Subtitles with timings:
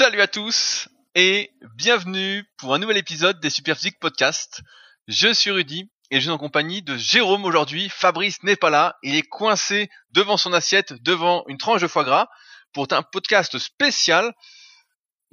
[0.00, 4.62] Salut à tous et bienvenue pour un nouvel épisode des Superphysique Podcast.
[5.08, 7.90] Je suis Rudy et je suis en compagnie de Jérôme aujourd'hui.
[7.90, 12.04] Fabrice n'est pas là, il est coincé devant son assiette, devant une tranche de foie
[12.04, 12.28] gras
[12.72, 14.32] pour un podcast spécial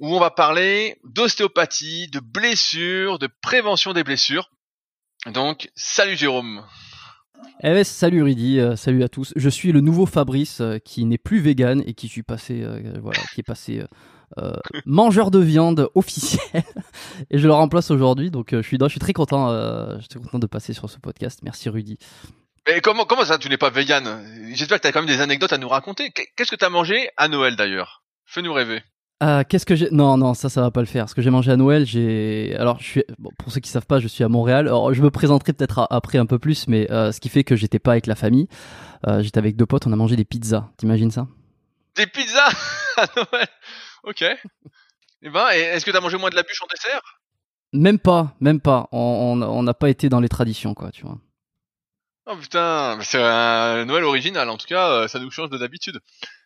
[0.00, 4.50] où on va parler d'ostéopathie, de blessures, de prévention des blessures.
[5.32, 6.62] Donc, salut Jérôme.
[7.62, 9.32] Eh salut Rudy, euh, salut à tous.
[9.34, 13.02] Je suis le nouveau Fabrice euh, qui n'est plus vegan et qui euh,
[13.38, 13.82] est passé
[14.86, 16.64] mangeur de viande officiel
[17.30, 18.30] et je le remplace aujourd'hui.
[18.30, 19.50] Donc je suis, je suis très content,
[19.96, 21.40] je suis très content de passer sur ce podcast.
[21.42, 21.98] Merci Rudy.
[22.66, 24.22] Mais comment, comment ça, tu n'es pas vegan?
[24.52, 26.10] J'espère que tu as quand même des anecdotes à nous raconter.
[26.10, 28.02] Qu'est-ce que tu as mangé à Noël d'ailleurs?
[28.26, 28.82] Fais-nous rêver.
[29.22, 29.88] Euh, qu'est-ce que j'ai?
[29.90, 31.08] Non, non, ça, ça va pas le faire.
[31.08, 32.54] Ce que j'ai mangé à Noël, j'ai.
[32.56, 33.04] Alors, je suis.
[33.18, 34.68] Bon, pour ceux qui savent pas, je suis à Montréal.
[34.68, 37.56] Alors, je me présenterai peut-être après un peu plus, mais euh, ce qui fait que
[37.56, 38.48] j'étais pas avec la famille.
[39.06, 39.86] Euh, j'étais avec deux potes.
[39.86, 40.68] On a mangé des pizzas.
[40.76, 41.26] T'imagines ça?
[41.96, 42.50] Des pizzas?
[42.98, 43.46] À Noël?
[44.08, 44.22] Ok.
[44.22, 44.38] Et
[45.22, 47.20] eh ben, est-ce que t'as mangé moins de la bûche en dessert?
[47.74, 48.88] Même pas, même pas.
[48.92, 51.18] On n'a pas été dans les traditions, quoi, tu vois.
[52.24, 54.48] Oh putain, c'est un Noël original.
[54.48, 56.00] En tout cas, ça nous change de d'habitude.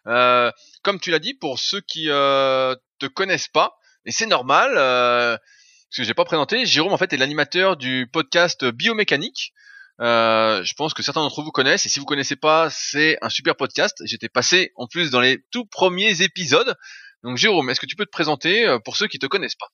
[0.09, 0.51] Euh,
[0.83, 5.37] comme tu l'as dit, pour ceux qui euh, te connaissent pas, et c'est normal, euh,
[5.37, 9.53] parce que j'ai pas présenté, Jérôme en fait est l'animateur du podcast Biomécanique.
[10.01, 13.29] Euh, je pense que certains d'entre vous connaissent, et si vous connaissez pas, c'est un
[13.29, 14.03] super podcast.
[14.05, 16.77] J'étais passé en plus dans les tout premiers épisodes.
[17.23, 19.69] Donc Jérôme, est-ce que tu peux te présenter euh, pour ceux qui te connaissent pas?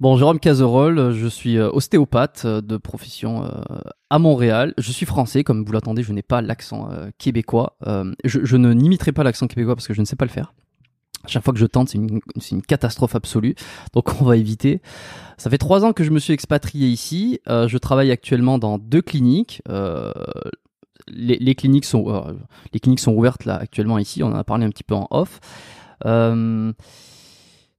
[0.00, 3.50] Bon, Jérôme Cazerolle, je suis euh, ostéopathe euh, de profession
[4.10, 4.72] à Montréal.
[4.78, 6.88] Je suis français, comme vous l'attendez, je n'ai pas l'accent
[7.18, 7.76] québécois.
[8.24, 10.54] Je, ne n'imiterai pas l'accent québécois parce que je ne sais pas le faire.
[11.26, 13.54] Chaque fois que je tente, c'est une, catastrophe absolue.
[13.92, 14.80] Donc on va éviter.
[15.36, 17.40] Ça fait trois ans que je me suis expatrié ici.
[17.46, 19.62] je travaille actuellement dans deux cliniques.
[21.08, 22.24] les, cliniques sont,
[22.72, 24.22] les cliniques sont ouvertes là actuellement ici.
[24.22, 25.40] On en a parlé un petit peu en off.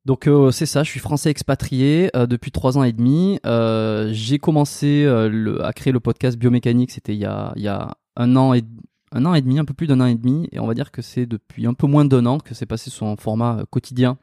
[0.10, 3.40] Donc euh, c'est ça, je suis français expatrié euh, depuis trois ans et demi.
[3.46, 8.64] Euh, j'ai commencé à créer le podcast biomécanique, c'était il, y a, un an et
[9.12, 10.92] un an et demi, un peu plus d'un an et demi, et on va dire
[10.92, 14.18] que c'est depuis un peu moins d'un an que c'est passé sur un format quotidien,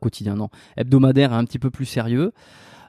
[0.00, 2.32] quotidien non, hebdomadaire un petit peu plus sérieux.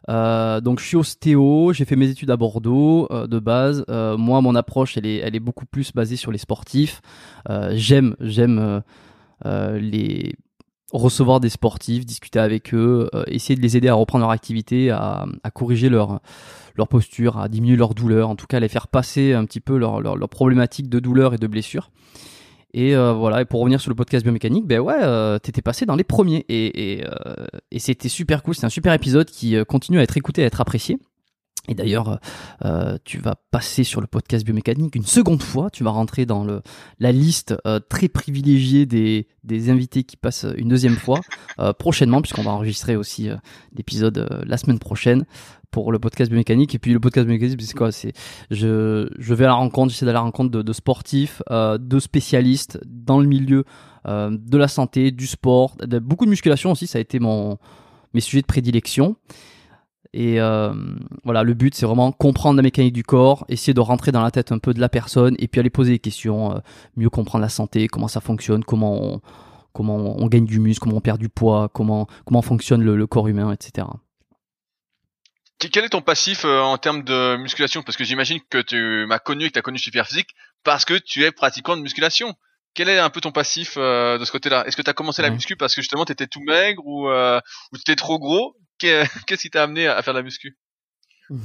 [0.07, 3.85] donc je suis ostéo, j'ai fait mes études à Bordeaux de base.
[3.89, 7.01] moi, mon approche, elle est, elle est beaucoup plus basée sur les sportifs.
[7.71, 8.83] j'aime, j'aime
[9.45, 10.35] les
[10.93, 14.91] recevoir des sportifs, discuter avec eux, euh, essayer de les aider à reprendre leur activité,
[14.91, 16.21] à, corriger leur,
[16.75, 19.77] leur posture, à diminuer leur douleur, en tout cas les faire passer un petit peu
[19.77, 21.89] leur, leur, problématique de douleur et de blessure.
[22.75, 25.85] Et euh, voilà, et pour revenir sur le podcast biomécanique, ben ouais, euh, t'étais passé
[25.85, 27.03] dans les premiers et, et,
[27.71, 30.61] et c'était super cool, c'est un super épisode qui continue à être écouté, à être
[30.61, 30.97] apprécié.
[31.69, 32.19] Et d'ailleurs,
[32.65, 35.69] euh, tu vas passer sur le podcast biomécanique une seconde fois.
[35.69, 36.61] Tu vas rentrer dans le,
[36.99, 41.21] la liste euh, très privilégiée des, des invités qui passent une deuxième fois
[41.59, 43.29] euh, prochainement, puisqu'on va enregistrer aussi
[43.77, 45.25] l'épisode la semaine prochaine
[45.71, 46.75] pour le podcast biomécanique.
[46.75, 47.93] Et puis le podcast biomécanique, c'est quoi?
[47.93, 48.11] C'est
[48.51, 51.99] je, je vais à la rencontre, j'essaie d'aller à la rencontre de, de sportifs, de
[51.99, 53.63] spécialistes dans le milieu
[54.05, 56.87] de la santé, du sport, de, beaucoup de musculation aussi.
[56.87, 57.57] Ça a été mon
[58.13, 59.15] mes sujets de prédilection.
[60.13, 60.71] Et euh,
[61.23, 64.29] voilà, le but c'est vraiment comprendre la mécanique du corps, essayer de rentrer dans la
[64.29, 66.59] tête un peu de la personne et puis aller poser des questions, euh,
[66.95, 69.21] mieux comprendre la santé, comment ça fonctionne, comment on,
[69.73, 73.27] comment on gagne du muscle, comment on perd du poids, comment, comment fonctionne le, corps
[73.27, 73.87] humain, etc.
[75.57, 77.81] Quel est ton passif euh, en termes de musculation?
[77.81, 80.93] Parce que j'imagine que tu m'as connu et que tu as connu Superphysique parce que
[80.93, 82.35] tu es pratiquant de musculation.
[82.73, 84.65] Quel est un peu ton passif de ce côté-là?
[84.65, 87.07] Est-ce que tu as commencé la muscu parce que justement tu étais tout maigre ou,
[87.07, 88.55] ou tu étais trop gros?
[88.79, 90.57] Qu'est-ce qui t'a amené à faire de la muscu?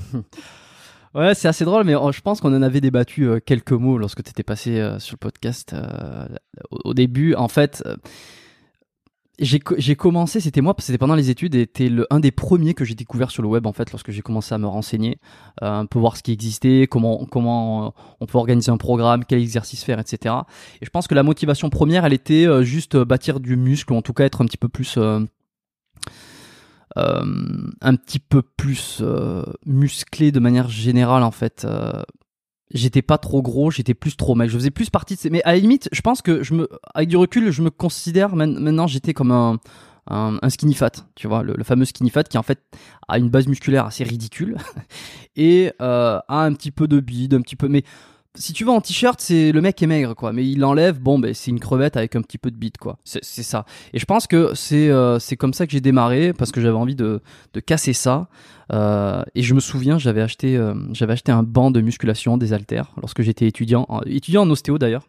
[1.15, 3.97] Ouais, c'est assez drôle, mais oh, je pense qu'on en avait débattu euh, quelques mots
[3.97, 6.29] lorsque tu étais passé euh, sur le podcast euh,
[6.71, 7.35] au, début.
[7.35, 7.83] En fait,
[9.39, 12.95] j'ai commencé, c'était moi, c'était pendant les études, et c'était un des premiers que j'ai
[12.95, 15.19] découvert sur le web, en fait, lorsque j'ai commencé à me renseigner,
[15.61, 19.85] un peu voir ce qui existait, comment, comment on peut organiser un programme, quel exercice
[19.85, 20.35] faire, etc.
[20.81, 24.03] Et je pense que la motivation première, elle était juste bâtir du muscle, ou en
[24.03, 24.99] tout cas être un petit peu plus
[26.97, 27.23] euh,
[27.81, 32.03] un petit peu plus euh, musclé de manière générale en fait euh,
[32.73, 34.51] j'étais pas trop gros, j'étais plus trop mec.
[34.51, 35.31] Je faisais plus partie de ces.
[35.31, 38.37] Mais à la limite, je pense que je me, avec du recul, je me considère
[38.37, 39.59] maintenant, j'étais comme un,
[40.07, 42.61] un, skinny fat, tu vois, le, fameux skinny fat qui en fait
[43.09, 44.57] a une base musculaire assez ridicule
[45.37, 47.69] et a un petit peu de bide, un petit peu.
[47.69, 47.85] Mais
[48.35, 50.33] si tu vas en t-shirt, c'est le mec est maigre, quoi.
[50.33, 52.99] Mais il enlève, bon, ben c'est une crevette avec un petit peu de bite, quoi.
[53.05, 53.65] C'est ça.
[53.93, 56.77] Et je pense que c'est euh, c'est comme ça que j'ai démarré parce que j'avais
[56.77, 57.21] envie de,
[57.53, 58.29] de casser ça.
[58.73, 62.93] Euh, et je me souviens, j'avais acheté euh, acheté un banc de musculation, des haltères,
[63.01, 65.09] lorsque j'étais étudiant, étudiant en ostéo d'ailleurs.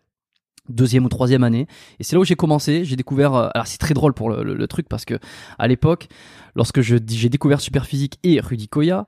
[0.69, 1.67] deuxième ou troisième année
[1.99, 4.87] et c'est là où j'ai commencé j'ai découvert alors c'est très drôle pour le, truc
[4.87, 5.17] parce que
[5.57, 6.07] à l'époque
[6.55, 9.07] lorsque j'ai découvert Superphysique et Rudy Koya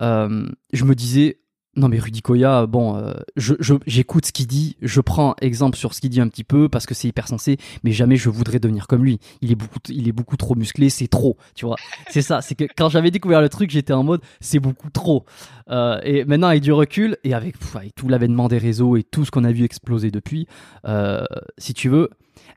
[0.00, 1.39] je me disais
[1.76, 3.54] non mais Rudy Koya, bon, euh, je,
[3.86, 6.84] j'écoute ce qu'il dit, je prends exemple sur ce qu'il dit un petit peu parce
[6.84, 9.20] que c'est hyper sensé, mais jamais je voudrais devenir comme lui.
[9.40, 11.76] Il est beaucoup, il est beaucoup trop musclé, c'est trop, tu vois.
[12.08, 15.24] C'est ça, c'est que quand j'avais découvert le truc, j'étais en mode c'est beaucoup trop.
[15.70, 17.54] Euh, et maintenant avec du recul et avec,
[17.94, 20.48] tout l'avènement des réseaux et tout ce qu'on a vu exploser depuis,
[20.86, 21.24] euh,
[21.56, 22.10] si tu veux,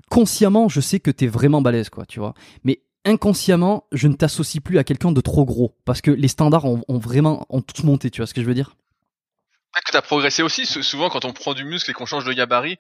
[0.10, 2.34] consciemment, je sais que t'es vraiment balèze, quoi, tu vois.
[2.64, 6.66] Mais inconsciemment, je ne t'associe plus à quelqu'un de trop gros parce que les standards
[6.66, 8.76] ont, ont vraiment ont tous monté, tu vois ce que je veux dire?
[9.74, 10.66] Peut-être que tu as progressé aussi.
[10.66, 12.78] Souvent, quand on prend du muscle et qu'on change de gabarit,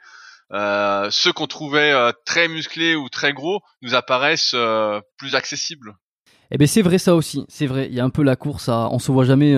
[0.51, 5.95] euh, ceux qu'on trouvait euh, très musclés ou très gros nous apparaissent euh, plus accessibles.
[6.51, 7.87] Eh ben c'est vrai ça aussi, c'est vrai.
[7.89, 9.55] Il y a un peu la course à, on se voit jamais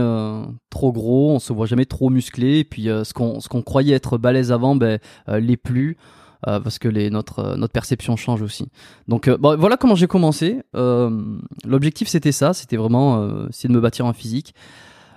[0.69, 2.59] trop gros, on se voit jamais trop musclé.
[2.59, 5.97] Et puis ce qu'on ce qu'on croyait être balèze avant, ben l'est plus.
[6.43, 8.69] parce que les, notre, notre perception change aussi.
[9.09, 10.61] Donc bon, voilà comment j'ai commencé.
[11.65, 14.53] L'objectif c'était ça, c'était vraiment essayer de me bâtir en physique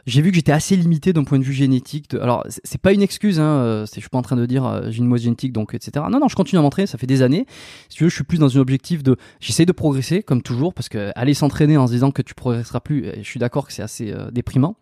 [0.08, 2.14] j'ai vu que j'étais assez limité d'un point de vue génétique.
[2.14, 4.90] Alors, c'est pas une excuse, hein, euh, je suis pas en train de dire euh,
[4.90, 6.06] j'ai une mauvaise génétique, donc etc.
[6.10, 7.44] Non, non, je continue à m'entraîner, ça fait des années.
[7.90, 10.72] Si tu veux, je suis plus dans un objectif de, j'essaie de progresser comme toujours,
[10.72, 13.72] parce que aller s'entraîner en se disant que tu progresseras plus, je suis d'accord que
[13.74, 14.76] c'est assez euh, déprimant.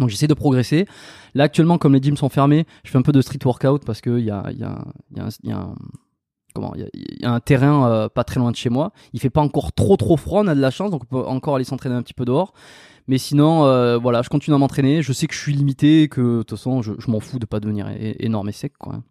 [0.00, 0.86] Donc j'essaie de progresser.
[1.34, 4.00] Là actuellement, comme les gyms sont fermés, je fais un peu de street workout parce
[4.00, 4.84] qu'il y a, y, a,
[5.14, 5.74] y, a y a un
[6.54, 6.88] comment il
[7.20, 8.92] y, a un terrain pas très loin de chez moi.
[9.12, 11.28] Il fait pas encore trop trop froid, on a de la chance, donc on peut
[11.28, 12.52] encore aller s'entraîner un petit peu dehors.
[13.08, 15.02] Mais sinon, euh, voilà, je continue à m'entraîner.
[15.02, 17.60] Je sais que je suis limité, que de toute façon, je, m'en fous de pas
[17.60, 19.02] devenir énorme et sec, quoi.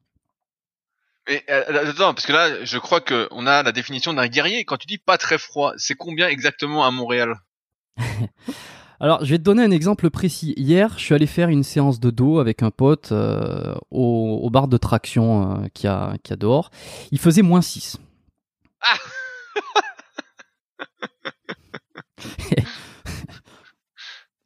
[1.27, 4.63] Mais euh, attends, parce que là, je crois que on a la définition d'un guerrier.
[4.63, 7.35] Quand tu dis pas très froid, c'est combien exactement à Montréal?
[8.99, 10.53] Alors, je vais te donner un exemple précis.
[10.55, 14.67] Hier, je suis allé faire une séance de dos avec un pote euh, au, bar
[14.67, 16.71] de traction euh, qui a, qui a dehors.
[17.11, 17.97] Il faisait moins 6.
[18.81, 18.97] Ah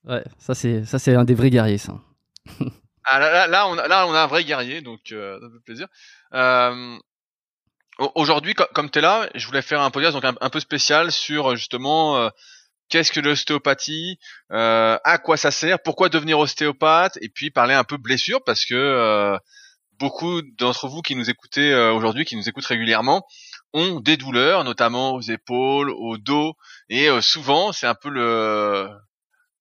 [0.05, 1.93] Ouais, ça c'est ça c'est un des vrais guerriers ça.
[3.05, 5.63] ah, là, là, on a, là on a un vrai guerrier donc euh, ça fait
[5.65, 5.87] plaisir.
[6.33, 6.97] Euh,
[8.15, 11.57] Aujourd'hui, comme tu es là, je voulais faire un podcast donc un, peu spécial sur
[11.57, 12.29] justement euh,
[12.87, 14.17] qu'est-ce que l'ostéopathie,
[14.53, 18.65] euh, à quoi ça sert, pourquoi devenir ostéopathe, et puis parler un peu blessure parce
[18.65, 19.37] que
[19.99, 23.27] beaucoup d'entre vous qui nous écoutez aujourd'hui, qui nous écoutent régulièrement,
[23.73, 26.53] ont des douleurs, notamment aux épaules, au dos,
[26.87, 28.89] et souvent c'est un peu le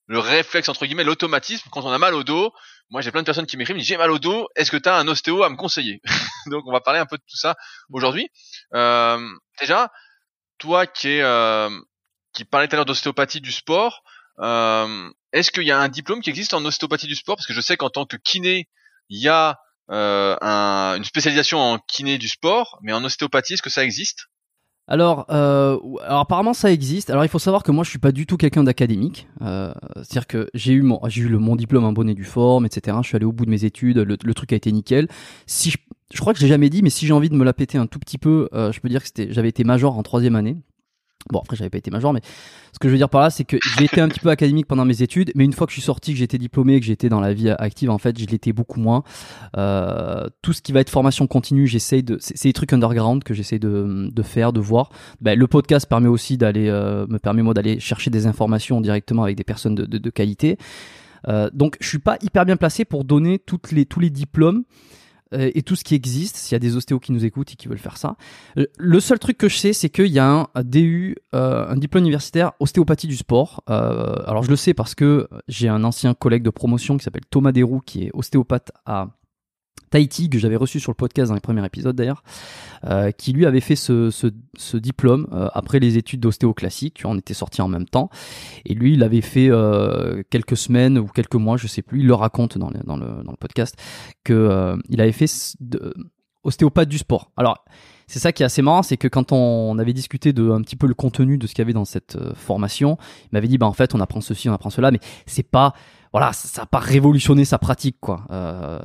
[0.08, 2.52] le réflexe entre guillemets, l'automatisme quand on a mal au dos.
[2.90, 4.49] Moi, j'ai plein de personnes qui m'écrivent, j'ai mal au dos.
[4.56, 6.00] Est-ce que tu as un ostéo à me conseiller?
[6.46, 7.55] Donc, on va parler un peu de tout ça
[7.93, 8.28] aujourd'hui.
[8.75, 9.20] Euh,
[9.60, 9.93] déjà,
[10.58, 11.70] toi qui est euh,
[12.32, 14.02] qui parlais tout à l'heure d'ostéopathie du sport,
[14.40, 17.37] euh, est-ce qu'il y a un diplôme qui existe en ostéopathie du sport?
[17.37, 18.69] Parce que je sais qu'en tant que kiné,
[19.11, 19.58] il y a
[19.90, 24.28] un, une spécialisation en kiné du sport, mais en ostéopathie, est-ce que ça existe?
[24.88, 27.11] Alors, euh, alors apparemment ça existe.
[27.11, 29.29] Alors il faut savoir que moi je suis pas du tout quelqu'un d'académique.
[29.43, 32.25] Euh, C'est-à-dire que j'ai eu mon j'ai eu le mon diplôme en bonne et due
[32.25, 32.96] forme, etc.
[33.02, 35.08] Je suis allé au bout de mes études, le, le truc a été nickel.
[35.46, 35.76] Si je,
[36.12, 37.87] je crois que j'ai jamais dit, mais si j'ai envie de me la péter un
[37.87, 40.56] tout petit peu, euh, je peux dire que c'était j'avais été major en troisième année.
[41.30, 42.20] Bon, après, j'avais pas été major, mais
[42.72, 44.66] ce que je veux dire par là, c'est que j'ai été un petit peu académique
[44.66, 47.08] pendant mes études, mais une fois que je suis sorti, que j'étais diplômé, que j'étais
[47.08, 49.02] dans la vie active, en fait, je l'étais beaucoup moins.
[49.56, 53.34] Euh, tout ce qui va être formation continue, j'essaye de, c'est des trucs underground que
[53.34, 54.90] j'essaye de, de faire, de voir.
[55.20, 59.23] Ben, le podcast permet aussi d'aller, euh, me permet moi d'aller chercher des informations directement
[59.23, 60.58] avec des personnes de, de, de qualité.
[61.26, 64.64] Euh, donc, je suis pas hyper bien placé pour donner toutes les, tous les diplômes.
[65.35, 67.56] Euh, et tout ce qui existe, s'il y a des ostéos qui nous écoutent et
[67.56, 68.16] qui veulent faire ça.
[68.56, 71.76] Euh, le seul truc que je sais, c'est qu'il y a un DU, euh, un
[71.76, 73.62] diplôme universitaire ostéopathie du sport.
[73.66, 77.52] alors je le sais parce que j'ai un ancien collègue de promotion qui s'appelle Thomas
[77.52, 79.08] Desroux, qui est ostéopathe à
[79.90, 82.23] Tahiti, que j'avais reçu sur le podcast dans les premiers épisodes d'ailleurs,
[82.85, 87.02] euh, qui lui avait fait ce, ce, ce diplôme euh, après les études d'ostéo classique.
[87.04, 88.11] On était sortis en même temps.
[88.64, 92.06] Et lui, il avait fait euh, quelques semaines ou quelques mois, je sais plus, il
[92.06, 93.76] le raconte dans le, dans le, dans le podcast,
[94.25, 95.28] que euh, il avait fait
[95.61, 95.94] de,
[96.44, 97.30] ostéopathe du sport.
[97.37, 97.64] Alors,
[98.06, 100.76] c'est ça qui est assez marrant, c'est que quand on avait discuté de un petit
[100.76, 103.58] peu le contenu de ce qu'il y avait dans cette euh, formation, il m'avait dit
[103.58, 105.75] bah en fait on apprend ceci, on apprend cela, mais c'est pas
[106.12, 108.27] voilà, ça n'a pas révolutionné sa pratique, quoi.
[108.31, 108.79] Euh,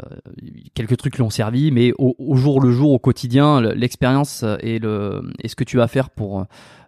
[0.74, 5.48] quelques trucs l'ont servi, mais au, jour le jour, au quotidien, l'expérience et le et
[5.48, 6.40] ce que tu vas faire pour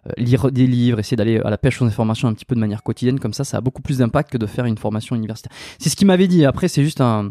[0.06, 2.60] euh, lire des livres, essayer d'aller à la pêche aux informations un petit peu de
[2.60, 5.52] manière quotidienne, comme ça, ça a beaucoup plus d'impact que de faire une formation universitaire.
[5.78, 6.44] C'est ce qu'il m'avait dit.
[6.44, 7.30] Après, c'est juste un,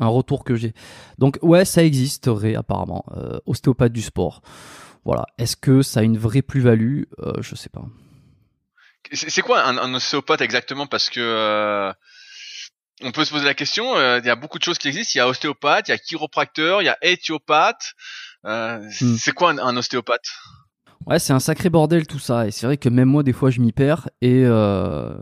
[0.00, 0.72] retour que j'ai.
[1.18, 3.04] Donc ouais, ça existerait apparemment.
[3.16, 4.42] Euh, ostéopathe du sport.
[5.04, 5.26] Voilà.
[5.38, 7.02] Est-ce que ça a une vraie plus-value?
[7.20, 7.84] Euh, Je sais pas.
[9.12, 10.86] C'est quoi un, ostéopathe exactement?
[10.86, 11.92] Parce que euh,
[13.02, 13.96] on peut se poser la question.
[13.96, 15.12] euh, Il y a beaucoup de choses qui existent.
[15.14, 17.92] Il y a ostéopathe, il y a chiropracteur, il y a éthiopathe.
[18.46, 19.16] Euh, Hmm.
[19.18, 20.24] C'est quoi un, un ostéopathe?
[21.06, 22.46] Ouais, c'est un sacré bordel tout ça.
[22.46, 24.08] Et c'est vrai que même moi, des fois, je m'y perds.
[24.20, 25.12] Et, euh,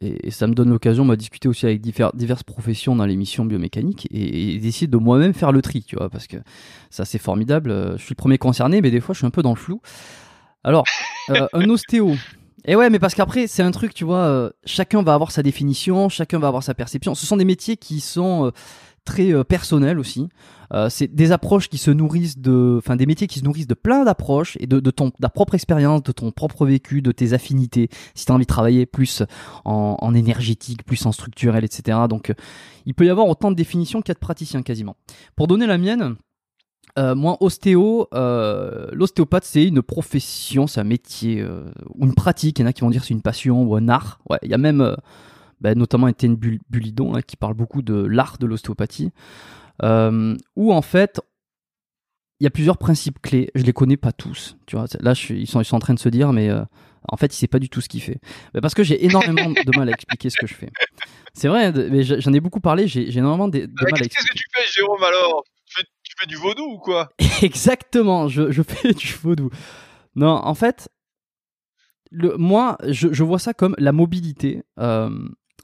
[0.00, 3.46] et, et ça me donne l'occasion de discuter aussi avec divers- diverses professions dans l'émission
[3.46, 6.36] biomécanique et, et d'essayer de moi-même faire le tri, tu vois, parce que
[6.90, 7.94] ça, c'est formidable.
[7.96, 9.80] Je suis le premier concerné, mais des fois, je suis un peu dans le flou.
[10.62, 10.84] Alors,
[11.30, 12.16] euh, un ostéo.
[12.66, 15.42] Et ouais, mais parce qu'après, c'est un truc, tu vois, euh, chacun va avoir sa
[15.42, 17.14] définition, chacun va avoir sa perception.
[17.14, 18.50] Ce sont des métiers qui sont euh,
[19.04, 20.28] très euh, personnels aussi.
[20.72, 23.74] Euh, c'est des approches qui se nourrissent de, enfin des métiers qui se nourrissent de
[23.74, 27.10] plein d'approches et de, de ton, de ta propre expérience, de ton propre vécu, de
[27.10, 27.88] tes affinités.
[28.14, 29.22] Si tu as envie de travailler plus
[29.64, 31.98] en, en énergétique, plus en structurel, etc.
[32.08, 32.34] Donc, euh,
[32.86, 34.96] il peut y avoir autant de définitions qu'il y a de praticiens quasiment.
[35.34, 36.16] Pour donner la mienne,
[36.98, 42.58] euh, moi, ostéo, euh, l'ostéopathe, c'est une profession, c'est un métier euh, ou une pratique.
[42.58, 44.20] Il y en a qui vont dire c'est une passion ou un art.
[44.28, 44.94] Ouais, il y a même, euh,
[45.60, 49.12] bah, notamment Étienne Bul- Bulidon, hein, qui parle beaucoup de l'art de l'ostéopathie,
[49.82, 51.20] euh, où en fait,
[52.40, 53.50] il y a plusieurs principes clés.
[53.54, 54.56] Je les connais pas tous.
[54.66, 56.48] Tu vois, là, je suis- ils sont, ils sont en train de se dire, mais
[56.48, 56.62] euh,
[57.08, 58.18] en fait, il sait pas du tout ce qu'il fait.
[58.62, 60.70] Parce que j'ai énormément de mal à expliquer ce que je fais.
[61.34, 62.88] C'est vrai, mais j'en ai beaucoup parlé.
[62.88, 64.34] J'ai énormément de, de Euh, mal à Qu'est-ce que expliquer.
[64.34, 65.44] tu fais, Jérôme alors?
[66.26, 67.10] Du vaudou ou quoi?
[67.42, 69.50] Exactement, je, je fais du vaudou.
[70.16, 70.88] Non, en fait,
[72.10, 74.62] le, moi, je, je vois ça comme la mobilité.
[74.78, 75.10] euh,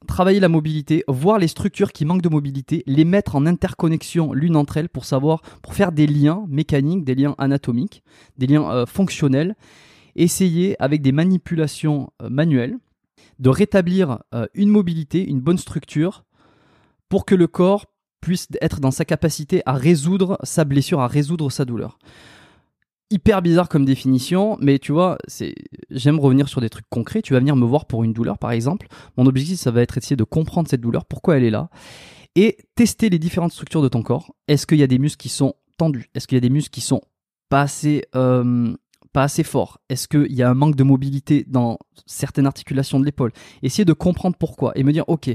[0.06, 4.54] travailler la mobilité, voir les structures qui manquent de mobilité, les mettre en interconnexion l'une
[4.54, 8.02] entre elles pour savoir, pour faire des liens mécaniques, des liens anatomiques,
[8.36, 9.56] des liens euh, fonctionnels,
[10.14, 12.76] essayer avec des manipulations euh, manuelles
[13.38, 14.20] de rétablir
[14.54, 16.24] une mobilité, une bonne structure
[17.10, 17.84] pour que le corps
[18.26, 21.96] puisse être dans sa capacité à résoudre sa blessure, à résoudre sa douleur.
[23.08, 25.16] Hyper bizarre comme définition, mais tu vois,
[25.90, 27.22] j'aime revenir sur des trucs concrets.
[27.22, 28.88] Tu vas venir me voir pour une douleur, par exemple.
[29.16, 31.70] Mon objectif, ça va être essayer de comprendre cette douleur, pourquoi elle est là,
[32.34, 34.34] et tester les différentes structures de ton corps.
[34.48, 36.10] Est-ce qu'il y a des muscles qui sont tendus?
[36.16, 37.02] Est-ce qu'il y a des muscles qui sont
[37.48, 38.74] pas assez, euh,
[39.12, 39.78] pas assez forts?
[39.88, 43.30] Est-ce qu'il y a un manque de mobilité dans certaines articulations de l'épaule?
[43.62, 45.30] Essayer de comprendre pourquoi et me dire, ok,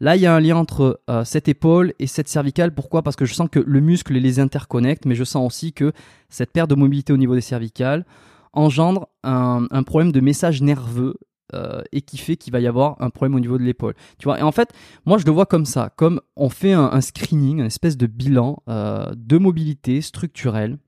[0.00, 2.72] Là, il y a un lien entre euh, cette épaule et cette cervicale.
[2.72, 3.02] Pourquoi?
[3.02, 5.92] Parce que je sens que le muscle les interconnecte, mais je sens aussi que
[6.28, 8.04] cette perte de mobilité au niveau des cervicales
[8.52, 11.14] engendre un, problème de message nerveux
[11.54, 13.94] euh, et qui fait qu'il va y avoir un problème au niveau de l'épaule.
[14.18, 14.72] Tu vois Et en fait,
[15.06, 18.62] moi, je le vois comme ça, comme on fait un, screening, une espèce de bilan
[18.68, 20.78] euh, de mobilité structurelle.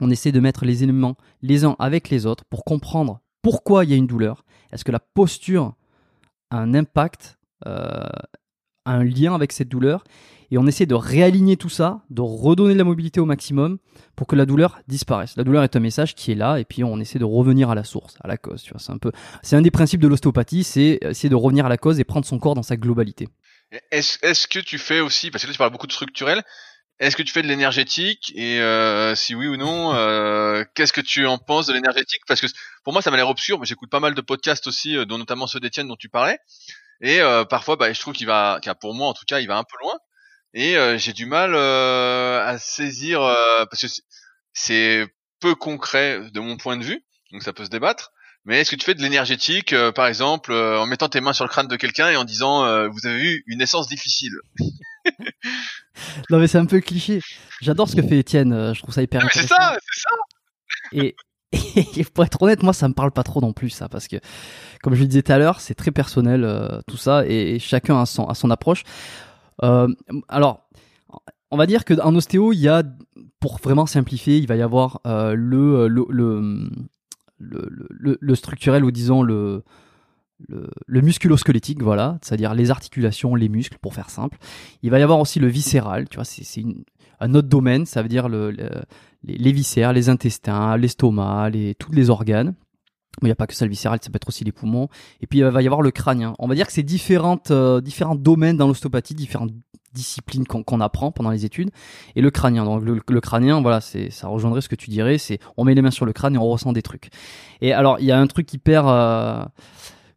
[0.00, 3.90] On essaie de mettre les éléments les uns avec les autres pour comprendre pourquoi il
[3.90, 4.44] y a une douleur.
[4.72, 5.74] Est-ce que la posture
[6.50, 10.04] a un impact un lien avec cette douleur
[10.50, 13.78] et on essaie de réaligner tout ça, de redonner de la mobilité au maximum
[14.16, 15.36] pour que la douleur disparaisse.
[15.36, 17.74] La douleur est un message qui est là et puis on essaie de revenir à
[17.74, 18.62] la source, à la cause.
[18.62, 19.12] Tu vois, c'est un peu,
[19.42, 22.26] c'est un des principes de l'ostéopathie, c'est essayer de revenir à la cause et prendre
[22.26, 23.28] son corps dans sa globalité.
[23.92, 26.42] Est-ce que tu fais aussi, parce que là tu parles beaucoup de structurel,
[26.98, 31.00] est-ce que tu fais de l'énergétique et euh, si oui ou non, euh, qu'est-ce que
[31.00, 32.22] tu en penses de l'énergétique?
[32.26, 32.46] Parce que
[32.84, 35.16] pour moi ça m'a l'air obscur, mais j'écoute pas mal de podcasts aussi, euh, dont
[35.16, 36.38] notamment ceux d'Étienne dont tu parlais.
[37.00, 39.46] Et euh, parfois, bah, je trouve qu'il va, qu'il pour moi en tout cas, il
[39.48, 39.94] va un peu loin.
[40.52, 43.88] Et euh, j'ai du mal euh, à saisir euh, parce que
[44.52, 45.06] c'est-
[45.40, 47.02] peu concret de mon point de vue,
[47.32, 48.12] donc ça peut se débattre.
[48.44, 51.32] Mais est-ce que tu fais de l'énergétique, euh, par exemple, euh, en mettant tes mains
[51.32, 54.32] sur le crâne de quelqu'un et en disant euh, vous avez eu une naissance difficile?
[56.28, 57.20] Non mais c'est un peu cliché.
[57.60, 60.10] J'adore ce que fait Étienne, je trouve ça hyper Non, mais C'est ça, c'est ça.
[60.92, 61.14] Et,
[61.52, 64.16] et pour être honnête, moi, ça me parle pas trop non plus, ça, parce que,
[64.82, 68.00] comme je le disais tout à l'heure, c'est très personnel, euh, tout ça, et, chacun
[68.00, 68.84] a son, approche.
[69.62, 69.88] Euh,
[70.28, 70.68] alors,
[71.50, 72.84] on va dire qu'en ostéo, il y a,
[73.40, 76.70] pour vraiment simplifier, il va y avoir euh, le, le, le,
[77.38, 79.64] le, le, structurel, ou disons le,
[80.48, 84.38] le, le musculo-squelettique, voilà, c'est-à-dire les articulations, les muscles, pour faire simple.
[84.82, 86.84] Il va y avoir aussi le viscéral, tu vois, c'est une-
[87.20, 88.82] un autre domaine, ça veut dire le, le-
[89.22, 92.54] les, les viscères, les intestins, l'estomac, les, tous les organes.
[93.22, 94.88] Il n'y a pas que ça le viscéral, ça peut être aussi les poumons.
[95.20, 96.34] Et puis il va y avoir le crânien.
[96.38, 99.50] On va dire que c'est différentes, euh, différents domaines dans l'ostéopathie, différentes
[99.92, 101.70] disciplines qu'on qu'on apprend pendant les études.
[102.14, 105.40] Et le crânien, donc le, le crânien, voilà, ça rejoindrait ce que tu dirais, c'est
[105.56, 107.10] on met les mains sur le crâne et on ressent des trucs.
[107.60, 109.42] Et alors il y a un truc hyper, euh,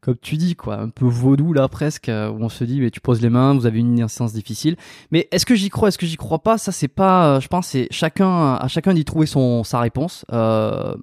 [0.04, 2.92] comme tu dis quoi, un peu vaudou là presque, euh, où on se dit mais
[2.92, 4.76] tu poses les mains, vous avez une naissance difficile.
[5.12, 6.58] Mais est-ce que j'y crois, est-ce que j'y crois pas?
[6.58, 10.26] Ça c'est pas, euh, je pense c'est chacun à chacun d'y trouver son sa réponse.
[10.34, 10.94] Euh,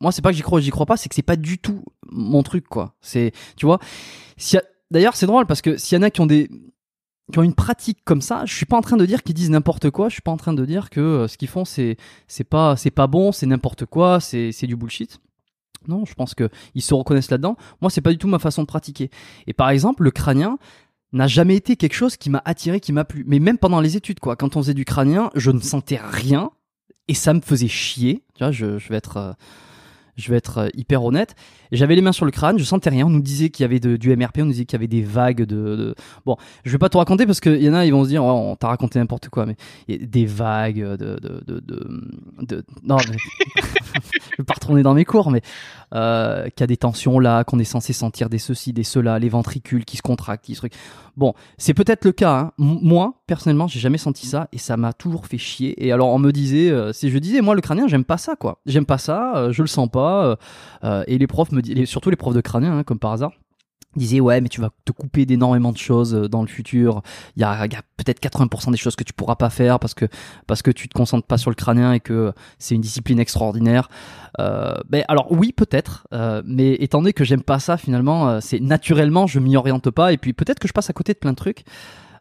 [0.00, 1.84] moi c'est pas que j'y crois, j'y crois pas, c'est que c'est pas du tout
[2.10, 2.94] mon truc quoi.
[3.00, 3.78] C'est, tu vois,
[4.54, 6.50] a- d'ailleurs c'est drôle parce que s'il y en a qui ont des
[7.32, 9.50] qui ont une pratique comme ça, je suis pas en train de dire qu'ils disent
[9.50, 11.96] n'importe quoi, je suis pas en train de dire que euh, ce qu'ils font c'est
[12.26, 15.20] c'est pas c'est pas bon, c'est n'importe quoi, c'est c'est du bullshit.
[15.88, 17.56] Non, je pense que ils se reconnaissent là-dedans.
[17.80, 19.10] Moi, c'est pas du tout ma façon de pratiquer.
[19.46, 20.58] Et par exemple, le crânien,
[21.14, 23.24] n'a jamais été quelque chose qui m'a attiré, qui m'a plu.
[23.26, 26.50] Mais même pendant les études, quoi, quand on faisait du crânien, je ne sentais rien
[27.08, 28.24] et ça me faisait chier.
[28.40, 29.32] Je vais être, euh,
[30.16, 31.34] je vais être euh, hyper honnête.
[31.72, 33.06] J'avais les mains sur le crâne, je sentais rien.
[33.06, 34.86] On nous disait qu'il y avait de, du MRP, on nous disait qu'il y avait
[34.86, 35.94] des vagues de.
[36.24, 38.24] Bon, je vais pas tout raconter parce qu'il y en a, ils vont se dire,
[38.24, 39.56] oh, on t'a raconté n'importe quoi, mais
[39.88, 43.16] des vagues de, de, de, non, mais...
[43.94, 45.42] je vais pas retourner dans mes cours, mais
[45.94, 49.18] euh, qu'il y a des tensions là, qu'on est censé sentir des ceci, des cela,
[49.18, 50.66] les ventricules qui se contractent, qui se.
[51.16, 52.38] Bon, c'est peut-être le cas.
[52.38, 52.52] Hein.
[52.58, 55.84] Moi, personnellement, j'ai jamais senti ça et ça m'a toujours fait chier.
[55.84, 58.34] Et alors, on me disait, euh, si je disais, moi, le crânien, j'aime pas ça,
[58.36, 58.60] quoi.
[58.66, 60.24] J'aime pas ça, euh, je le sens pas.
[60.26, 60.36] euh,
[60.84, 63.32] euh, et les profs me disaient, surtout les profs de crânien, hein, comme par hasard,
[63.96, 67.02] disaient, ouais, mais tu vas te couper d'énormément de choses euh, dans le futur.
[67.36, 70.06] Il y a, peut-être 80% des choses que tu pourras pas faire parce que
[70.46, 73.88] parce que tu te concentres pas sur le crânien et que c'est une discipline extraordinaire.
[74.40, 78.60] Euh, ben alors oui peut-être, euh, mais étant donné que j'aime pas ça finalement, c'est
[78.60, 81.30] naturellement je m'y oriente pas et puis peut-être que je passe à côté de plein
[81.30, 81.64] de trucs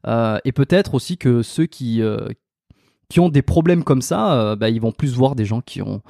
[0.06, 2.02] et peut-être aussi que ceux qui
[3.10, 6.02] qui ont des problèmes comme ça, ben, ils vont plus voir des gens qui ont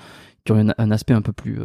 [0.46, 1.60] qui ont un, aspect un peu plus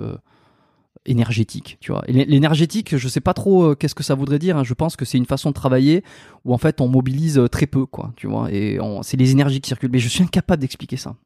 [1.09, 2.03] énergétique, tu vois.
[2.07, 4.57] L'énergétique, je sais pas trop euh, qu'est-ce que ça voudrait dire.
[4.57, 4.65] hein.
[4.65, 6.05] Je pense que c'est une façon de travailler
[6.45, 8.51] où en fait on mobilise euh, très peu, quoi, tu vois.
[8.53, 9.91] Et c'est les énergies qui circulent.
[9.91, 11.17] Mais je suis incapable d'expliquer ça.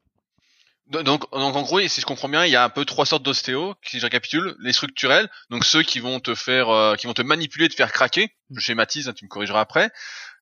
[0.87, 3.23] Donc, donc en gros, si je comprends bien, il y a un peu trois sortes
[3.23, 4.55] d'ostéo, si je récapitule.
[4.59, 7.91] Les structurels, donc ceux qui vont te faire, euh, qui vont te manipuler, te faire
[7.91, 8.31] craquer.
[8.51, 9.91] Je schématise, hein, tu me corrigeras après.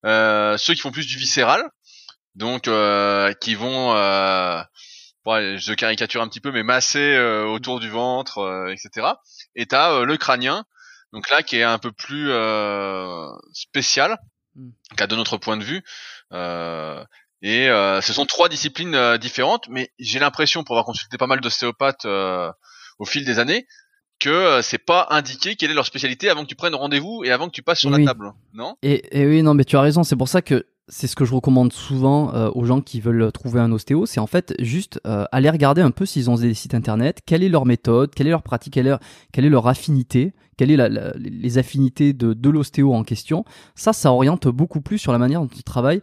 [0.06, 1.64] Euh, ceux qui font plus du viscéral,
[2.36, 3.94] donc euh, qui vont,
[5.26, 9.08] je caricature un petit peu, mais masser euh, autour du ventre, euh, etc.
[9.56, 10.66] Et t'as euh, le crânien,
[11.14, 14.18] donc là qui est un peu plus euh, spécial,
[14.54, 14.72] Mm.
[14.98, 15.82] qu'à de notre point de vue.
[16.34, 17.02] Euh,
[17.42, 21.26] et euh, ce sont trois disciplines euh, différentes, mais j'ai l'impression, pour avoir consulté pas
[21.26, 22.52] mal d'ostéopathes euh,
[23.00, 23.66] au fil des années,
[24.20, 27.48] que c'est pas indiqué quelle est leur spécialité avant que tu prennes rendez-vous et avant
[27.48, 28.02] que tu passes sur Oui.
[28.04, 28.76] la table, non?
[28.84, 30.04] Et, et oui, non, mais tu as raison.
[30.04, 33.32] C'est pour ça que c'est ce que je recommande souvent euh, aux gens qui veulent
[33.32, 34.06] trouver un ostéo.
[34.06, 37.44] C'est en fait juste euh, aller regarder un peu s'ils ont des sites internet, quelle
[37.44, 38.96] est leur méthode, quelle est leur pratique, quelle est,
[39.32, 43.46] quelle est leur affinité, quelles sont les affinités de, l'ostéo en question.
[43.76, 46.02] Ça, ça oriente beaucoup plus sur la manière dont ils travaillent.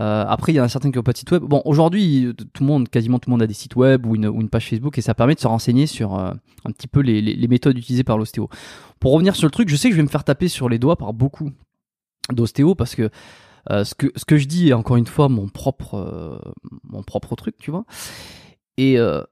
[0.00, 1.42] Euh, après, il y en a certains qui n'ont pas de site web.
[1.42, 4.48] Bon, aujourd'hui, tout le monde, quasiment tout le monde a des sites web ou une,
[4.48, 6.36] page Facebook et ça permet de se renseigner sur un
[6.66, 8.48] petit peu les, les- les méthodes utilisées par l'ostéo.
[9.00, 10.78] Pour revenir sur le truc, je sais que je vais me faire taper sur les
[10.78, 11.50] doigts par beaucoup
[12.32, 13.10] d'ostéo parce que
[13.70, 17.02] euh, ce que ce que je dis est encore une fois mon propre euh, mon
[17.02, 17.84] propre truc, tu vois.
[18.76, 19.22] Et euh,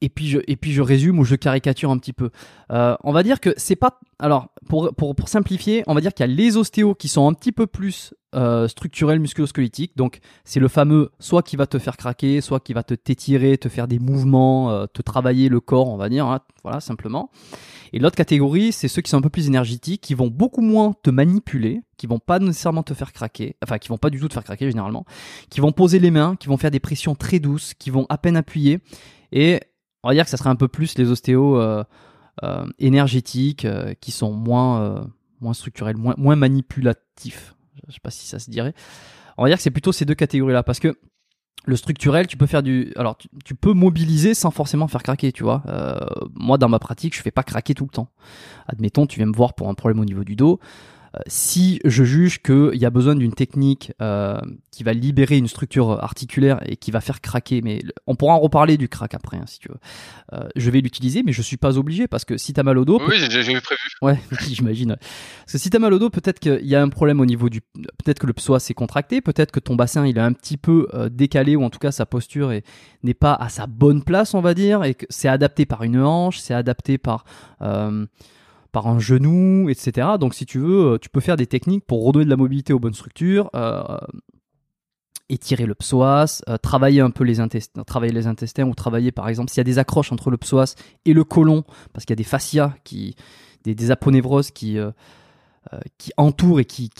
[0.00, 2.30] et puis je et puis je résume ou je caricature un petit peu.
[2.72, 6.14] Euh, on va dire que c'est pas alors pour pour pour simplifier, on va dire
[6.14, 9.96] qu'il y a les ostéos qui sont un petit peu plus euh, structurels musculo-squelettiques.
[9.96, 13.58] Donc c'est le fameux soit qui va te faire craquer, soit qui va te t'étirer,
[13.58, 17.30] te faire des mouvements, euh, te travailler le corps, on va dire, hein, voilà simplement.
[17.92, 20.94] Et l'autre catégorie, c'est ceux qui sont un peu plus énergétiques, qui vont beaucoup moins
[21.02, 24.28] te manipuler, qui vont pas nécessairement te faire craquer, enfin qui vont pas du tout
[24.28, 25.04] te faire craquer généralement,
[25.50, 28.16] qui vont poser les mains, qui vont faire des pressions très douces, qui vont à
[28.16, 28.78] peine appuyer.
[29.32, 29.60] Et
[30.02, 31.84] on va dire que ça serait un peu plus les ostéos euh,
[32.42, 35.08] euh, énergétiques, euh, qui sont moins,
[35.40, 37.54] moins structurels, moins, moins manipulatifs.
[37.88, 38.74] Je sais pas si ça se dirait.
[39.36, 40.98] On va dire que c'est plutôt ces deux catégories-là, parce que
[41.66, 45.42] le structurel, tu peux faire du, alors tu, peux mobiliser sans forcément faire craquer, tu
[45.42, 45.62] vois.
[46.34, 48.08] Moi, dans ma pratique, je fais pas craquer tout le temps.
[48.66, 50.58] Admettons, tu viens me voir pour un problème au niveau du dos.
[51.16, 54.38] Euh, si je juge qu'il y a besoin d'une technique euh,
[54.70, 58.38] qui va libérer une structure articulaire et qui va faire craquer, mais on pourra en
[58.38, 59.78] reparler du crack après, hein, si tu veux.
[60.34, 62.84] Euh, je vais l'utiliser, mais je suis pas obligé parce que si t'as mal au
[62.84, 63.80] dos, Oui, j'ai j'ai prévu.
[64.02, 64.96] Ouais, j'imagine.
[65.40, 67.48] Parce que si t'as mal au dos, peut-être qu'il y a un problème au niveau
[67.48, 70.56] du, peut-être que le psoas s'est contracté, peut-être que ton bassin il est un petit
[70.56, 72.64] peu euh, décalé ou en tout cas sa posture est-
[73.02, 75.98] n'est pas à sa bonne place, on va dire, et que c'est adapté par une
[76.00, 77.24] hanche, c'est adapté par
[77.62, 78.06] euh,
[78.72, 80.08] par un genou, etc.
[80.18, 82.72] Donc si tu veux, euh, tu peux faire des techniques pour redonner de la mobilité
[82.72, 83.50] aux bonnes structures.
[83.54, 83.82] euh,
[85.32, 89.28] étirer le psoas, euh, travailler un peu les intestins, travailler les intestins ou travailler par
[89.28, 92.18] exemple s'il y a des accroches entre le psoas et le côlon, parce qu'il y
[92.18, 93.14] a des fascias qui,
[93.62, 94.76] des, des aponevroses qui,
[96.16, 96.90] entourent et qui,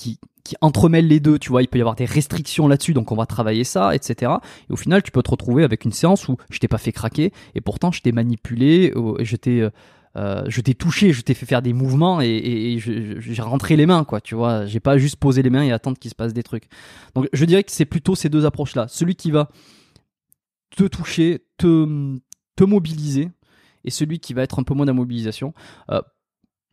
[0.60, 3.26] entremêlent les deux, tu vois, il peut y avoir des restrictions là-dessus, donc on va
[3.26, 4.32] travailler ça, etc.
[4.68, 6.92] Et au final, tu peux te retrouver avec une séance où je t'ai pas fait
[6.92, 9.68] craquer, et pourtant je t'ai manipulé, je t'ai,
[10.16, 14.04] euh, je t'ai touché, je t'ai fait faire des mouvements et, j'ai rentré les mains,
[14.04, 14.66] quoi, tu vois.
[14.66, 16.64] J'ai pas juste posé les mains et attendre qu'il se passe des trucs.
[17.14, 18.88] Donc je dirais que c'est plutôt ces deux approches-là.
[18.88, 19.48] Celui qui va
[20.76, 22.10] te toucher, te,
[22.60, 23.30] mobiliser,
[23.84, 25.54] et celui qui va être un peu moins d'immobilisation.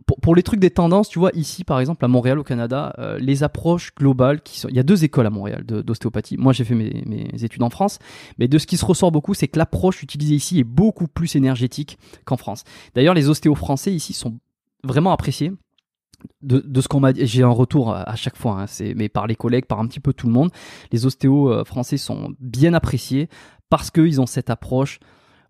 [0.07, 2.95] Pour, pour les trucs des tendances, tu vois, ici par exemple à Montréal au Canada,
[2.97, 4.69] euh, les approches globales qui sont.
[4.69, 6.37] Il y a deux écoles à Montréal de- d'ostéopathie.
[6.37, 7.99] Moi j'ai fait mes, mes études en France,
[8.39, 11.35] mais de ce qui se ressort beaucoup, c'est que l'approche utilisée ici est beaucoup plus
[11.35, 12.63] énergétique qu'en France.
[12.95, 14.39] D'ailleurs, les ostéos français ici sont
[14.83, 15.51] vraiment appréciés.
[16.41, 18.65] de, ce qu'on m'a dit, j'ai un retour à chaque fois, hein,
[18.95, 20.49] mais par les collègues, par un petit peu tout le monde.
[20.91, 23.27] Les ostéos euh, français sont bien appréciés
[23.69, 24.99] parce qu'ils ont cette approche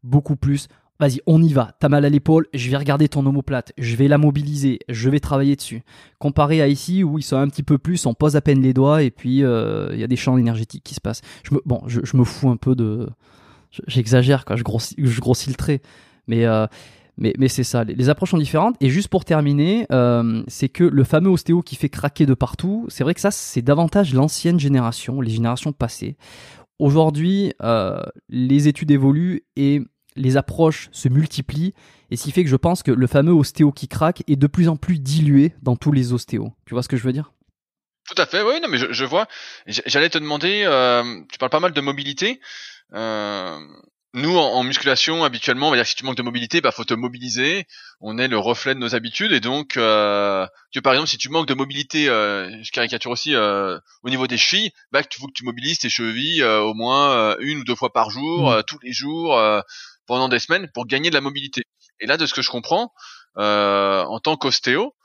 [0.04, 0.68] beaucoup plus.
[1.00, 1.74] Vas-y, on y va.
[1.80, 5.20] T'as mal à l'épaule, je vais regarder ton omoplate, je vais la mobiliser, je vais
[5.20, 5.84] travailler dessus.
[6.18, 8.74] Comparé à ici où ils sont un petit peu plus, on pose à peine les
[8.74, 11.22] doigts et puis euh, il y a des champs énergétiques qui se passent.
[11.44, 13.10] Je me, bon, je, me fous un peu de,
[13.88, 15.82] j'exagère quoi, je grossis, je grossis le trait,
[16.28, 16.66] mais euh,
[17.18, 18.76] mais, mais c'est ça, les, approches sont différentes.
[18.80, 22.86] Et juste pour terminer, euh, c'est que le fameux ostéo qui fait craquer de partout,
[22.90, 26.16] c'est vrai que ça, c'est davantage l'ancienne génération, les générations passées.
[26.80, 29.82] Aujourd'hui, euh, les études évoluent et
[30.18, 31.74] les approches se multiplient.
[32.12, 34.48] Et ce qui fait que je pense que le fameux ostéo qui craque est de
[34.48, 36.54] plus en plus dilué dans tous les ostéos.
[36.66, 37.32] Tu vois ce que je veux dire?
[38.08, 39.28] Tout à fait, oui, non, mais je, je vois.
[39.66, 42.40] J'allais te demander, euh, tu parles pas mal de mobilité.
[42.94, 43.60] Euh,
[44.14, 46.86] nous, en, musculation, habituellement, on va dire que si tu manques de mobilité, bah faut
[46.86, 47.68] te mobiliser.
[48.00, 51.28] On est le reflet de nos habitudes et donc, euh, tu par exemple, si tu
[51.28, 55.44] manques de mobilité, je caricature aussi au niveau des chevilles, bah tu faut que tu
[55.44, 58.64] mobilises tes chevilles au moins une ou deux fois par jour, mmh.
[58.64, 59.38] tous les jours,
[60.08, 61.64] pendant des semaines, pour gagner de la mobilité.
[62.00, 62.92] Et là, de ce que je comprends,
[63.36, 64.96] en tant qu'ostéo,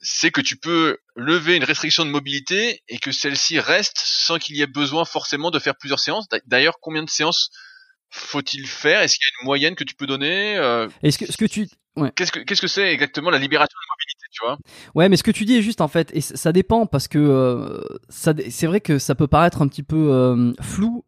[0.00, 4.56] c'est que tu peux lever une restriction de mobilité et que celle-ci reste sans qu'il
[4.56, 6.26] y ait besoin forcément de faire plusieurs séances.
[6.46, 7.50] D'ailleurs, combien de séances
[8.10, 9.00] faut-il faire?
[9.02, 11.44] Est-ce qu'il y a une moyenne que tu peux donner euh, Est-ce que, ce que
[11.44, 11.68] tu
[12.14, 14.58] Qu'est-ce que qu'est-ce que c'est exactement la libération de mobilité, tu vois?
[14.94, 17.18] Ouais, mais ce que tu dis est juste en fait, et ça dépend parce que
[17.18, 21.04] euh, ça, c'est vrai que ça peut paraître un petit peu euh, flou.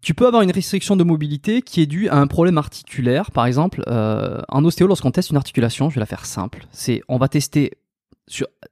[0.00, 3.46] Tu peux avoir une restriction de mobilité qui est due à un problème articulaire, par
[3.46, 3.82] exemple.
[3.86, 6.66] en ostéo, lorsqu'on teste une articulation, je vais la faire simple.
[6.72, 7.72] C'est on va tester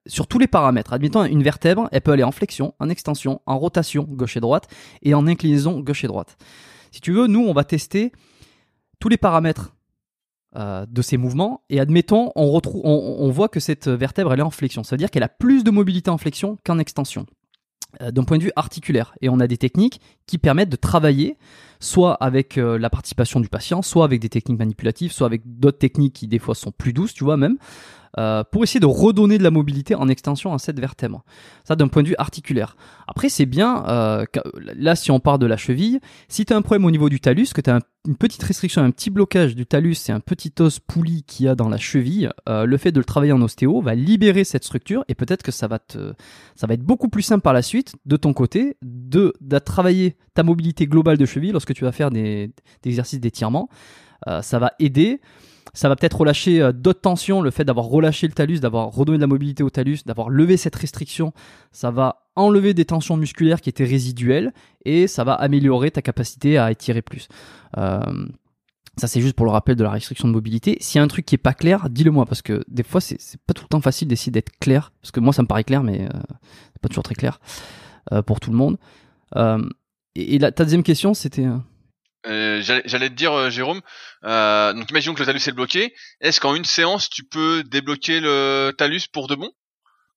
[0.07, 0.93] sur, tous les paramètres.
[0.93, 4.69] Admettons une vertèbre, elle peut aller en flexion, en extension, en rotation gauche et droite
[5.03, 6.37] et en inclinaison gauche et droite.
[6.93, 8.13] Si tu veux, nous, on va tester
[9.01, 9.75] tous les paramètres
[10.57, 14.51] euh, de ces mouvements et admettons, on, on, voit que cette vertèbre, elle est en
[14.51, 14.83] flexion.
[14.83, 17.38] Ça veut dire qu'elle a plus de mobilité en flexion qu'en extension euh,
[18.01, 19.15] d'un point de vue articulaire.
[19.21, 21.37] Et on a des techniques qui permettent de travailler
[21.81, 25.79] soit avec euh, la participation du patient, soit avec des techniques manipulatives, soit avec d'autres
[25.79, 27.57] techniques qui des fois sont plus douces, tu vois même,
[28.19, 31.25] euh, pour essayer de redonner de la mobilité en extension à cette vertèbre.
[31.65, 32.77] Ça d'un point de vue articulaire.
[33.07, 34.25] Après c'est bien, euh,
[34.75, 37.21] là si on part de la cheville, si tu as un problème au niveau du
[37.21, 40.53] talus, que tu as une petite restriction, un petit blocage du talus, c'est un petit
[40.61, 43.83] os pouli qu'il y a dans la cheville, le fait de le travailler en ostéo
[43.83, 46.15] va libérer cette structure et peut-être que ça va, te,
[46.55, 50.17] ça va être beaucoup plus simple par la suite de ton côté de, de travailler
[50.39, 52.53] ta mobilité globale de cheville lorsque tu vas faire des,
[52.85, 53.69] exercices d'étirement.
[54.41, 55.21] ça va aider
[55.75, 59.19] ça va peut-être relâcher euh, d'autres tensions, le fait d'avoir relâché le talus, d'avoir redonné
[59.19, 61.33] de la mobilité au talus, d'avoir levé cette restriction,
[61.73, 64.53] ça va enlever des tensions musculaires qui étaient résiduelles
[64.85, 67.29] et ça va améliorer ta capacité à étirer plus.
[67.77, 68.27] Euh,
[68.97, 70.77] ça, c'est juste pour le rappel de la restriction de mobilité.
[70.81, 73.01] S'il y a un truc qui est pas clair, dis-le moi, parce que des fois,
[73.01, 75.63] c'est pas tout le temps facile d'essayer d'être clair, parce que moi, ça me paraît
[75.63, 76.19] clair, mais euh,
[76.73, 77.39] c'est pas toujours très clair
[78.27, 78.79] pour tout le monde.
[80.19, 81.47] Et, la, ta deuxième question, c'était
[82.27, 83.81] euh, j'allais te dire, euh, Jérôme,
[84.25, 85.95] euh, donc imaginons que le talus est bloqué.
[86.21, 89.51] Est-ce qu'en une séance, tu peux débloquer le talus pour de bon?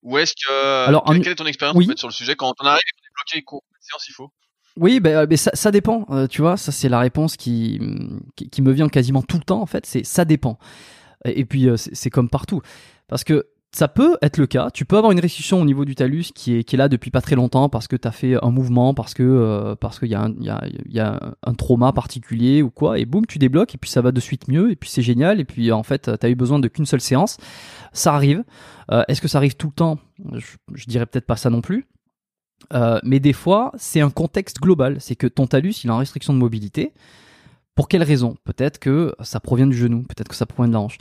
[0.02, 0.88] Ou est-ce que...
[0.88, 2.36] Alors, quelle, est ton expérience en fait, sur le sujet?
[2.36, 4.32] Quand on arrive à débloquer, combien de séances il faut
[4.78, 6.06] oui, ben, ben ça, ça, dépend.
[6.28, 7.78] tu vois, ça c'est la réponse qui,
[8.38, 9.86] qui, me vient quasiment tout le temps en fait.
[9.86, 10.58] C'est ça dépend.
[11.26, 12.62] Et, et puis c'est comme partout,
[13.10, 14.70] parce que ça peut être le cas.
[14.70, 17.10] Tu peux avoir une restriction au niveau du talus qui est, qui est là depuis
[17.10, 20.12] pas très longtemps parce que tu as fait un mouvement, parce que euh, qu'il y,
[20.12, 23.90] y, a, y a un trauma particulier ou quoi, et boum, tu débloques, et puis
[23.90, 26.30] ça va de suite mieux, et puis c'est génial, et puis en fait, tu as
[26.30, 27.38] eu besoin de qu'une seule séance.
[27.94, 28.44] Ça arrive.
[28.92, 30.00] Euh, est-ce que ça arrive tout le temps?
[30.34, 31.88] Je, dirais peut-être pas ça non plus.
[32.74, 34.98] Euh, mais des fois, c'est un contexte global.
[35.00, 36.94] C'est que ton talus, il a une restriction de mobilité.
[37.76, 38.36] Pour quelle raison?
[38.44, 40.98] Peut-être que ça provient du genou, peut-être que ça provient de la hanche.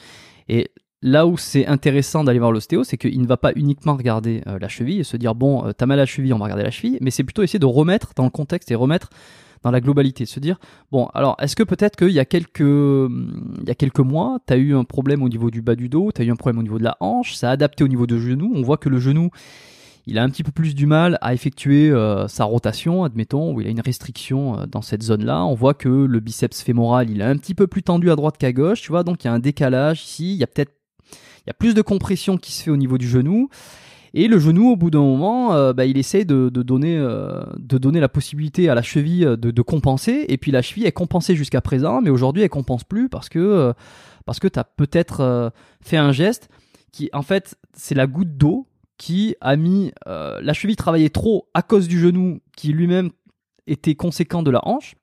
[0.48, 0.70] Et
[1.02, 4.58] Là où c'est intéressant d'aller voir l'ostéo, c'est qu'il ne va pas uniquement regarder euh,
[4.58, 6.64] la cheville et se dire bon, euh, t'as mal à la cheville, on va regarder
[6.64, 9.08] la cheville, mais c'est plutôt essayer de remettre dans le contexte et remettre
[9.62, 10.58] dans la globalité, se dire
[10.92, 14.58] bon, alors est-ce que peut-être qu'il y a quelques il y a quelques mois, t'as
[14.58, 16.78] eu un problème au niveau du bas du dos, t'as eu un problème au niveau
[16.78, 19.30] de la hanche, ça a adapté au niveau du genou, on voit que le genou
[20.06, 23.60] il a un petit peu plus du mal à effectuer euh, sa rotation, admettons, où
[23.60, 25.44] il a une restriction dans cette zone-là.
[25.44, 28.38] On voit que le biceps fémoral, il est un petit peu plus tendu à droite
[28.38, 30.72] qu'à gauche, tu vois, donc il y a un décalage ici, il y a peut-être
[31.40, 33.48] il y a plus de compression qui se fait au niveau du genou.
[34.12, 37.78] Et le genou, au bout d'un moment, euh, bah, il essaie de, donner, euh, de
[37.78, 40.24] donner la possibilité à la cheville de, compenser.
[40.28, 43.38] Et puis la cheville est compensée jusqu'à présent, mais aujourd'hui elle compense plus parce que,
[43.38, 43.72] euh,
[44.26, 46.48] parce que tu as peut-être fait un geste
[46.92, 51.62] qui, en fait, c'est la goutte d'eau qui a mis la cheville travaillait trop à
[51.62, 53.10] cause du genou qui lui-même
[53.66, 54.96] était conséquent de la hanche.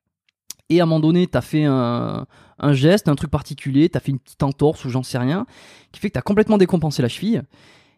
[0.70, 2.26] Et à un moment donné, tu as fait un,
[2.72, 5.46] geste, un truc particulier, tu as fait une petite entorse ou j'en sais rien,
[5.92, 7.44] qui fait que tu as complètement décompensé la cheville.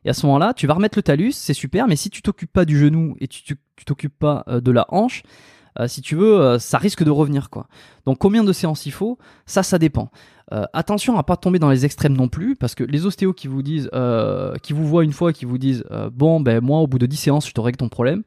[0.06, 2.54] Et à ce moment-là, tu vas remettre le talus, c'est super, mais si tu t'occupes
[2.54, 5.24] pas du genou et tu, t'occupes pas euh, de la hanche,
[5.80, 7.68] euh, si tu veux, euh, ça risque de revenir quoi.
[8.06, 9.18] Donc combien de séances il faut?
[9.46, 10.10] Ça, ça dépend.
[10.74, 13.62] attention à pas tomber dans les extrêmes non plus, parce que les ostéos qui vous
[13.62, 13.90] disent,
[14.64, 17.18] qui vous voient une fois, qui vous disent, bon ben moi au bout de 10
[17.18, 18.24] séances, je règle ton problème.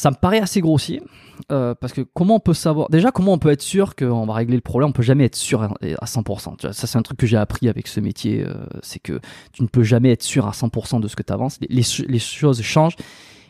[0.00, 1.02] Ça me paraît assez grossier,
[1.48, 4.56] parce que comment on peut savoir Déjà, comment on peut être sûr qu'on va régler
[4.56, 4.88] le problème?
[4.88, 6.72] On peut jamais être sûr à 100%.
[6.72, 8.46] Ça, c'est un truc que j'ai appris avec ce métier,
[8.82, 9.20] c'est que
[9.52, 11.58] tu ne peux jamais être sûr à 100% de ce que tu avances.
[11.68, 12.96] Les, choses changent,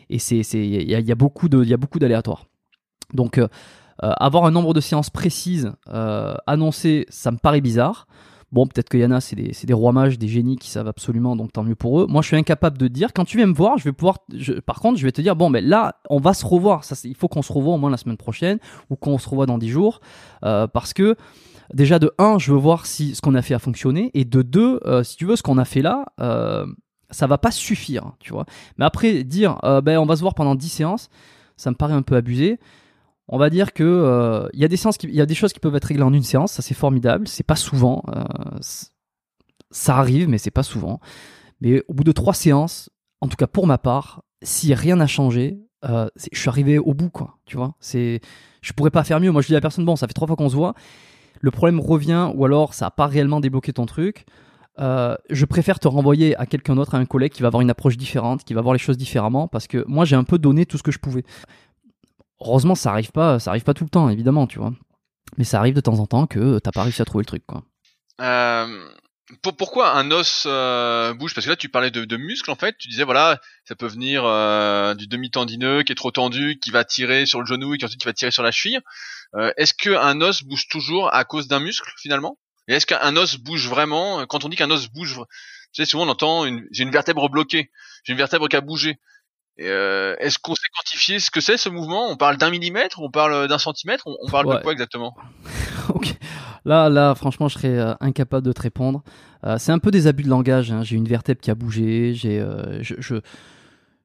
[0.09, 2.45] et il y, a y a beaucoup d'aléatoires.
[3.13, 3.47] Donc, euh,
[4.03, 8.07] euh, avoir un nombre de séances précises euh, annoncées, ça me paraît bizarre.
[8.51, 11.53] Bon, peut-être qu'il y en c'est des, rois mages, des génies qui savent absolument, donc
[11.53, 12.07] tant mieux pour eux.
[12.07, 13.13] Moi, je suis incapable de dire.
[13.13, 14.19] Quand tu viens me voir, je vais pouvoir.
[14.65, 16.83] par contre, je vais te dire bon, ben là, on va se revoir.
[17.05, 18.59] Il faut qu'on se revoie au moins la semaine prochaine
[18.89, 20.01] ou qu'on se revoie dans 10 jours.
[20.41, 21.15] parce que,
[21.73, 24.11] déjà, de 1, je veux voir si ce qu'on a fait a fonctionné.
[24.13, 26.05] Et de 2, si tu veux, ce qu'on a fait là,
[27.09, 28.45] ça va pas suffire, tu vois.
[28.77, 31.09] Mais après, dire ben, on va se voir pendant 10 séances,
[31.55, 32.59] ça me paraît un peu abusé
[33.31, 36.13] on va dire que euh, il y a des choses qui peuvent être réglées en
[36.13, 38.23] une séance, ça c'est formidable, c'est pas souvent, euh,
[39.71, 40.99] ça arrive, mais c'est pas souvent.
[41.61, 42.89] Mais au bout de trois séances,
[43.21, 46.93] en tout cas pour ma part, si rien n'a changé, euh, je suis arrivé au
[46.93, 47.37] bout, quoi.
[47.45, 49.31] Tu vois, je pourrais pas faire mieux.
[49.31, 50.75] Moi, je dis à la personne, bon, ça fait trois fois qu'on se voit,
[51.39, 54.25] le problème revient, ou alors ça a pas réellement débloqué ton truc.
[54.77, 57.95] je préfère te renvoyer à quelqu'un d'autre, à un collègue qui va avoir une approche
[57.95, 60.77] différente, qui va voir les choses différemment, parce que moi j'ai un peu donné tout
[60.77, 61.23] ce que je pouvais.
[62.41, 64.73] Heureusement, ça arrive pas, ça arrive pas tout le temps, évidemment, tu vois.
[65.37, 67.43] Mais ça arrive de temps en temps que t'as pas réussi à trouver le truc.
[68.19, 68.89] Euh,
[69.57, 71.35] pourquoi un os euh, bouge?
[71.35, 72.75] Parce que là, tu parlais de, muscles, en fait.
[72.79, 76.83] Tu disais, voilà, ça peut venir euh, du demi-tendineux qui est trop tendu, qui va
[76.83, 78.79] tirer sur le genou et qui ensuite qui va tirer sur la cheville.
[79.57, 82.39] est-ce qu'un os bouge toujours à cause d'un muscle, finalement?
[82.67, 84.25] Et est-ce qu'un os bouge vraiment?
[84.25, 85.19] Quand on dit qu'un os bouge,
[85.73, 87.71] tu sais, souvent on entend, j'ai une vertèbre bloquée,
[88.03, 88.99] j'ai une vertèbre qui a bougé.
[89.61, 92.09] Euh, Est-ce qu'on sait quantifier ce que c'est ce mouvement?
[92.09, 94.07] On parle d'un millimètre On parle d'un centimètre?
[94.07, 95.15] On, parle de quoi exactement?
[95.89, 96.15] Ok.
[96.65, 99.03] Là, là, franchement, je serais euh, incapable de te répondre.
[99.45, 100.71] Euh, c'est un peu des abus de langage.
[100.71, 100.83] Hein.
[100.83, 102.13] J'ai une vertèbre qui a bougé.
[102.13, 103.15] J'ai, euh, je, je,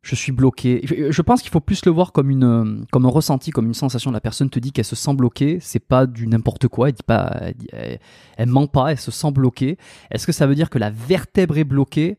[0.00, 0.80] je, suis bloqué.
[0.84, 4.10] Je pense qu'il faut plus le voir comme une, comme un ressenti, comme une sensation.
[4.10, 5.58] La personne te dit qu'elle se sent bloquée.
[5.60, 6.88] C'est pas du n'importe quoi.
[6.88, 7.30] Elle dit pas,
[7.72, 7.98] elle,
[8.38, 8.92] elle, ment pas.
[8.92, 9.76] Elle se sent bloquée.
[10.10, 12.16] Est-ce que ça veut dire que la vertèbre est bloquée?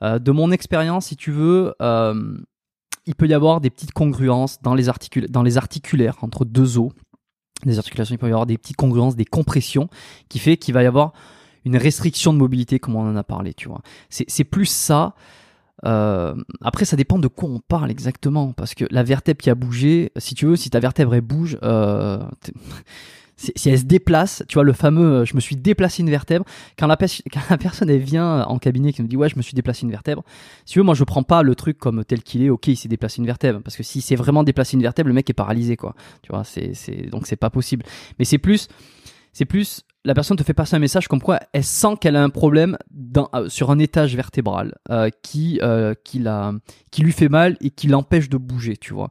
[0.00, 1.74] De mon expérience, si tu veux
[3.08, 4.84] il peut y avoir des petites congruences dans les,
[5.30, 6.92] dans les articulaires entre deux os.
[7.64, 9.88] Des articulations, il peut y avoir des petites congruences, des compressions,
[10.28, 11.12] qui fait qu'il va y avoir
[11.64, 13.80] une restriction de mobilité, comme on en a parlé, tu vois.
[14.10, 15.14] C'est plus ça.
[15.84, 19.54] Euh, après, ça dépend de quoi on parle exactement, parce que la vertèbre qui a
[19.54, 22.22] bougé, si tu veux, si ta vertèbre elle bouge, euh,
[23.38, 26.44] si elle se déplace, tu vois, le fameux euh, je me suis déplacé une vertèbre,
[26.76, 26.96] quand la,
[27.58, 30.24] personne elle vient en cabinet qui me dit ouais, je me suis déplacé une vertèbre,
[30.64, 32.76] si tu veux, moi je prends pas le truc comme tel qu'il est, ok, il
[32.76, 35.34] s'est déplacé une vertèbre, parce que si c'est vraiment déplacé une vertèbre, le mec est
[35.34, 35.94] paralysé, quoi.
[36.22, 36.72] Tu vois, c'est,
[37.10, 37.84] donc c'est pas possible.
[38.18, 38.68] Mais c'est plus,
[39.32, 42.22] c'est plus, la personne te fait passer un message comme quoi elle sent qu'elle a
[42.22, 42.76] un problème
[43.16, 45.60] euh, sur un étage vertébral euh, qui,
[46.04, 46.54] qui, la,
[46.90, 49.10] qui lui fait mal et qui l'empêche de bouger, tu vois.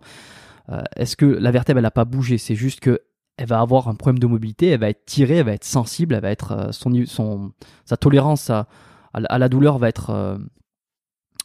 [0.97, 2.37] Est-ce que la vertèbre elle a pas bougé?
[2.37, 2.99] C'est juste que
[3.37, 6.15] elle va avoir un problème de mobilité, elle va être tirée, elle va être sensible,
[6.15, 7.51] elle va être euh, son, son
[7.85, 8.67] sa tolérance à,
[9.13, 10.37] à, la douleur va être euh,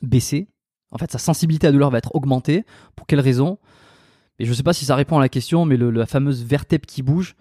[0.03, 0.49] baissée.
[0.91, 2.65] En fait, sa sensibilité à la douleur va être augmentée.
[2.97, 3.59] Pour quelle raison?
[4.39, 6.87] Et je ne sais pas si ça répond à la question, mais la fameuse vertèbre
[6.87, 7.37] qui bouge,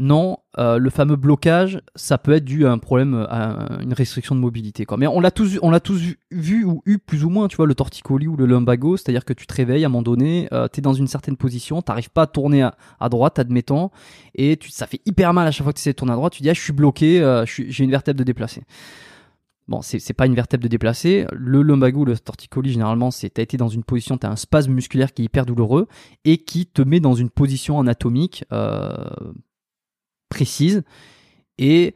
[0.00, 4.36] non, euh, le fameux blocage, ça peut être dû à un problème, à une restriction
[4.36, 4.86] de mobilité.
[4.96, 8.28] Mais on l'a tous, tous vu, ou eu plus ou moins, tu vois, le torticolis
[8.28, 10.82] ou le lumbago, c'est-à-dire que tu te réveilles à un moment donné, euh, tu es
[10.82, 12.62] dans une certaine position, t'arrives pas à tourner
[13.00, 13.90] à, droite, admettons,
[14.36, 16.32] et ça fait hyper mal à chaque fois que tu essaies de tourner à droite,
[16.32, 18.62] tu dis, ah, je suis bloqué, euh, j'ai une vertèbre de déplacer.
[19.66, 21.26] Bon, c'est pas une vertèbre de déplacer.
[21.30, 25.12] Le lumbago, le torticolis, généralement, c'est t'as été dans une position, t'as un spasme musculaire
[25.12, 25.88] qui est hyper douloureux
[26.24, 28.94] et qui te met dans une position anatomique euh,
[30.28, 30.82] précise.
[31.58, 31.94] Et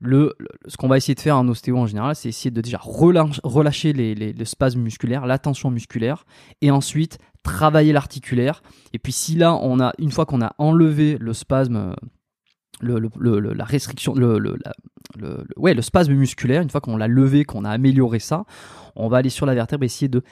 [0.00, 0.34] le,
[0.66, 3.92] ce qu'on va essayer de faire en ostéo en général, c'est essayer de déjà relâcher,
[3.92, 6.26] les, les, le spasme musculaire, la tension musculaire,
[6.60, 8.62] et ensuite travailler l'articulaire.
[8.92, 11.94] Et puis si là, on a, une fois qu'on a enlevé le spasme,
[12.80, 14.58] le, le, la restriction, le, le,
[15.56, 18.44] ouais, le spasme musculaire, une fois qu'on l'a levé, qu'on a amélioré ça,
[18.96, 20.22] on va aller sur la vertèbre et essayer de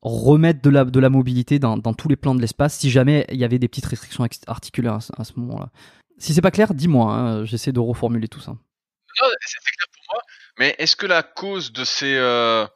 [0.00, 3.26] remettre de la, de la mobilité dans, dans tous les plans de l'espace si jamais
[3.30, 5.70] il y avait des petites restrictions articulaires à ce moment-là.
[6.18, 8.52] Si c'est pas clair, dis-moi, hein, j'essaie de reformuler tout ça.
[8.52, 10.22] Non, c'est clair pour moi,
[10.58, 12.66] mais est-ce que la cause de ces euh,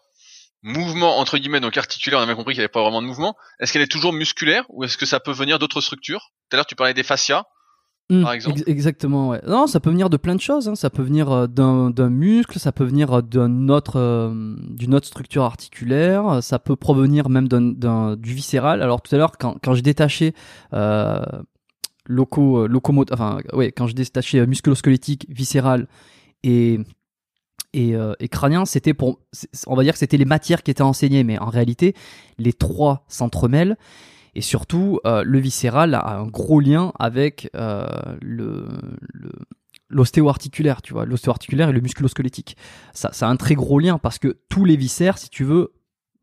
[0.62, 3.06] mouvements, entre guillemets, donc articulaires, on a bien compris qu'il n'y avait pas vraiment de
[3.06, 6.32] mouvement, est-ce qu'elle est toujours musculaire ou est-ce que ça peut venir d'autres structures?
[6.48, 7.44] Tout à l'heure, tu parlais des fascias.
[8.10, 9.40] Mm, par exemple ex- exactement, ouais.
[9.46, 10.66] Non, ça peut venir de plein de choses.
[10.68, 10.74] hein.
[10.74, 15.06] Ça peut venir euh, d'un muscle, ça peut venir euh, d'un autre, euh, d'une autre
[15.06, 18.80] structure articulaire, ça peut provenir même du viscéral.
[18.82, 20.32] Alors tout à l'heure, quand, détachais
[20.72, 21.20] euh,
[22.08, 25.86] loco, euh, locomot- enfin, ouais, quand je détachais euh, musculo-squelettique, viscéral
[26.42, 26.80] et
[27.74, 29.20] et, euh, crânien, c'était pour,
[29.66, 31.94] on va dire que c'était les matières qui étaient enseignées, mais en réalité,
[32.38, 33.76] les trois s'entremêlent.
[34.34, 37.86] Et surtout, le viscéral a un gros lien avec euh,
[38.22, 38.68] le-
[39.90, 42.56] l'ostéo-articulaire, tu vois, l'ostéo-articulaire et le musculo-squelettique.
[42.94, 45.72] Ça, ça a un très gros lien parce que tous les viscères, si tu veux,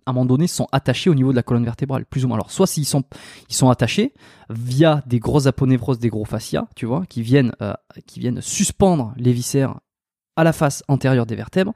[0.05, 2.37] à un moment donné, sont attachés au niveau de la colonne vertébrale, plus ou moins.
[2.37, 3.03] Alors, soit s'ils sont,
[3.49, 4.13] ils sont attachés
[4.49, 7.73] via des grosses aponévroses, des gros fascias, tu vois, qui viennent, euh,
[8.05, 9.79] qui viennent suspendre les viscères
[10.35, 11.73] à la face antérieure des vertèbres.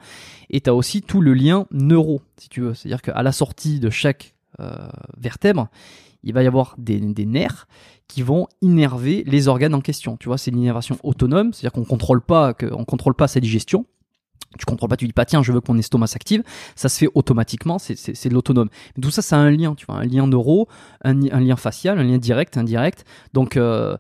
[0.50, 2.74] Et tu as aussi tout le lien neuro, si tu veux.
[2.74, 5.70] C'est-à-dire qu'à la sortie de chaque euh, vertèbre,
[6.24, 7.68] il va y avoir des, nerfs
[8.08, 10.18] qui vont innerver les organes en question.
[10.18, 13.86] Tu vois, c'est une innervation autonome, c'est-à-dire qu'on contrôle pas, contrôle pas sa digestion.
[14.58, 16.44] Tu contrôles pas, tu dis pas tiens, je veux que mon estomac s'active.
[16.76, 18.70] Ça se fait automatiquement, c'est, de l'autonome.
[19.00, 20.68] Tout ça, ça a un lien, tu vois, un lien neuro,
[21.04, 23.06] un, lien facial, un lien direct, indirect.
[23.34, 23.96] Donc, euh,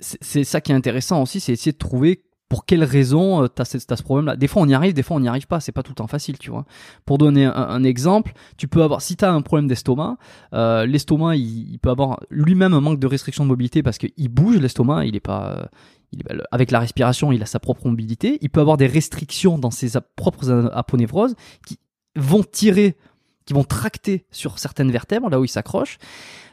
[0.00, 3.64] c'est ça qui est intéressant aussi, c'est essayer de trouver pour quelles raisons tu as,
[3.64, 4.36] ce problème-là?
[4.36, 5.58] Des fois, on y arrive, des fois, on n'y arrive pas.
[5.58, 6.66] C'est pas tout le temps facile, tu vois.
[7.06, 10.18] Pour donner un, exemple, tu peux avoir, si tu as un problème d'estomac,
[10.52, 14.58] euh, l'estomac, il, peut avoir lui-même un manque de restriction de mobilité parce qu'il bouge,
[14.58, 15.56] l'estomac, il est pas.
[15.56, 15.64] euh,
[16.12, 18.36] est- avec la respiration, il a sa propre mobilité.
[18.42, 21.34] Il peut avoir des restrictions dans ses propres a- aponévroses
[21.66, 21.78] qui
[22.16, 22.98] vont tirer,
[23.46, 25.96] qui vont tracter sur certaines vertèbres, là où il s'accroche.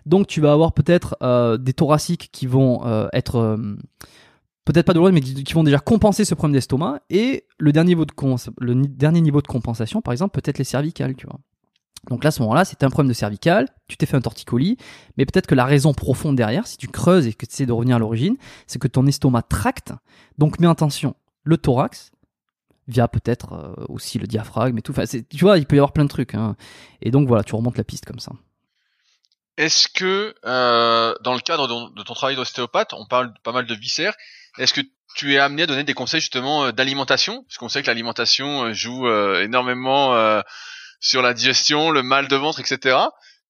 [0.06, 3.76] Donc, tu vas avoir peut-être euh, des thoraciques qui vont euh, être euh,
[4.72, 7.02] peut-être pas douloureux, mais qui, vont déjà compenser ce problème d'estomac.
[7.10, 11.40] Et le dernier niveau de, compensation, par exemple, peut-être les cervicales, tu vois.
[12.10, 14.78] Donc là, à ce moment-là, c'est un problème de cervical, tu t'es fait un torticolis,
[15.18, 17.74] mais peut-être que la raison profonde derrière, si tu creuses et que tu essaies de
[17.74, 19.92] revenir à l'origine, c'est que ton estomac tracte,
[20.38, 22.12] donc mets en tension le thorax,
[22.88, 24.92] via peut-être euh, aussi le diaphragme et tout.
[24.92, 26.36] Enfin, tu vois, il peut y avoir plein de trucs.
[26.36, 26.56] hein.
[27.02, 28.32] Et donc voilà, tu remontes la piste comme ça.
[29.58, 33.66] Est-ce que euh, dans le cadre de, de ton travail d'ostéopathe, on parle pas mal
[33.66, 34.16] de viscères,
[34.60, 34.82] est-ce que
[35.16, 37.44] tu es amené à donner des conseils justement euh, d'alimentation?
[37.44, 40.14] Parce qu'on sait que l'alimentation euh, joue euh, énormément
[41.00, 42.98] sur la digestion, le mal de ventre, etc.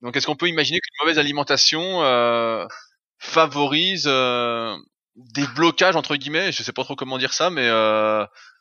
[0.02, 2.66] Donc est-ce qu'on peut imaginer qu'une mauvaise alimentation euh,
[3.18, 4.76] favorise euh,
[5.16, 7.68] des blocages entre guillemets, je sais pas trop comment dire ça, mais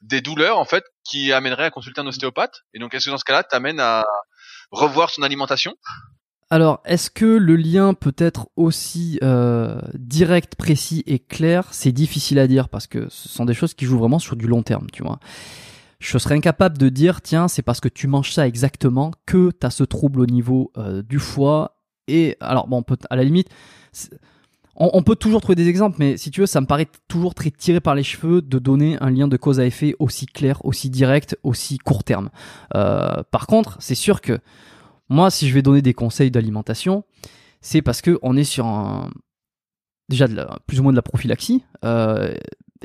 [0.00, 2.62] des douleurs en fait qui amèneraient à consulter un ostéopathe?
[2.72, 4.04] Et donc est-ce que dans ce cas-là, t'amènes à
[4.70, 5.74] revoir son alimentation?
[6.50, 11.68] Alors, est-ce que le lien peut être aussi euh, direct, précis et clair?
[11.72, 14.46] C'est difficile à dire parce que ce sont des choses qui jouent vraiment sur du
[14.46, 15.18] long terme, tu vois.
[16.00, 19.66] Je serais incapable de dire, tiens, c'est parce que tu manges ça exactement que tu
[19.66, 21.76] as ce trouble au niveau euh, du foie.
[22.06, 23.48] Et alors, bon, on peut, à la limite,
[24.80, 27.50] on peut toujours trouver des exemples, mais si tu veux, ça me paraît toujours très
[27.50, 30.88] tiré par les cheveux de donner un lien de cause à effet aussi clair, aussi
[30.88, 32.30] direct, aussi court terme.
[32.76, 34.38] Euh, par contre, c'est sûr que
[35.08, 37.04] moi, si je vais donner des conseils d'alimentation,
[37.60, 38.66] c'est parce que on est sur
[40.08, 40.26] déjà
[40.66, 42.34] plus ou moins de la prophylaxie, euh,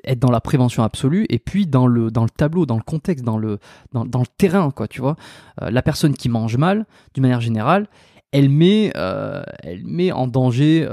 [0.03, 3.23] être dans la prévention absolue, et puis dans le dans le tableau, dans le contexte,
[3.23, 3.59] dans le
[3.93, 4.87] dans, le terrain, quoi.
[4.87, 5.15] Tu vois,
[5.61, 7.87] Euh, la personne qui mange mal, d'une manière générale,
[8.31, 10.87] elle met euh, elle met en danger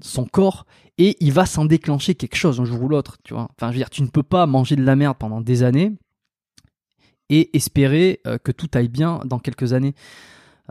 [0.00, 0.66] son corps.
[0.96, 3.48] Et il va s'en déclencher quelque chose un jour ou l'autre, tu vois.
[3.56, 5.92] Enfin, je veux dire, tu ne peux pas manger de la merde pendant des années
[7.30, 9.94] et espérer que tout aille bien dans quelques années.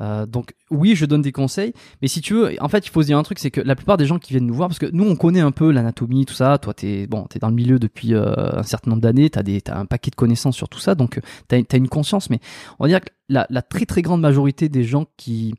[0.01, 3.01] Euh, donc oui, je donne des conseils, mais si tu veux, en fait, il faut
[3.01, 4.79] se dire un truc, c'est que la plupart des gens qui viennent nous voir, parce
[4.79, 6.57] que nous, on connaît un peu l'anatomie, tout ça.
[6.57, 9.77] Toi, t'es bon, t'es dans le milieu depuis euh, un certain nombre d'années, t'as t'as
[9.77, 12.29] un paquet de connaissances sur tout ça, donc euh, t'as, t'as une conscience.
[12.29, 12.39] Mais
[12.79, 15.53] on va dire que la, très très grande majorité des gens qui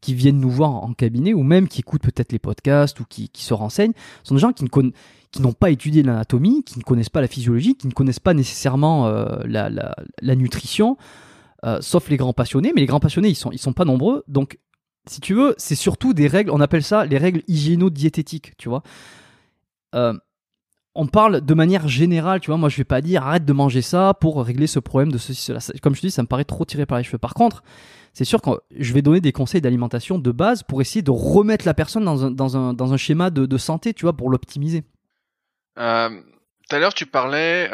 [0.00, 3.30] qui viennent nous voir en cabinet ou même qui écoutent peut-être les podcasts ou qui,
[3.32, 7.08] se renseignent sont des gens qui ne qui n'ont pas étudié l'anatomie, qui ne connaissent
[7.08, 9.08] pas la physiologie, qui ne connaissent pas nécessairement
[9.46, 10.98] la, la nutrition,
[11.64, 12.72] euh, sauf les grands passionnés.
[12.74, 14.24] Mais les grands passionnés, ils sont, ils sont pas nombreux.
[14.28, 14.58] Donc,
[15.06, 18.82] si tu veux, c'est surtout des règles, on appelle ça les règles hygiéno-diététiques, tu vois.
[19.94, 20.14] Euh,
[20.94, 22.56] on parle de manière générale, tu vois.
[22.56, 25.42] Moi, je vais pas dire arrête de manger ça pour régler ce problème de ceci,
[25.42, 25.58] cela.
[25.82, 27.18] Comme je te dis, ça me paraît trop tiré par les cheveux.
[27.18, 27.62] Par contre,
[28.12, 31.66] c'est sûr que je vais donner des conseils d'alimentation de base pour essayer de remettre
[31.66, 34.84] la personne dans un, dans un, dans un schéma de, santé, tu vois, pour l'optimiser.
[35.78, 37.68] Euh, Tout à l'heure, tu parlais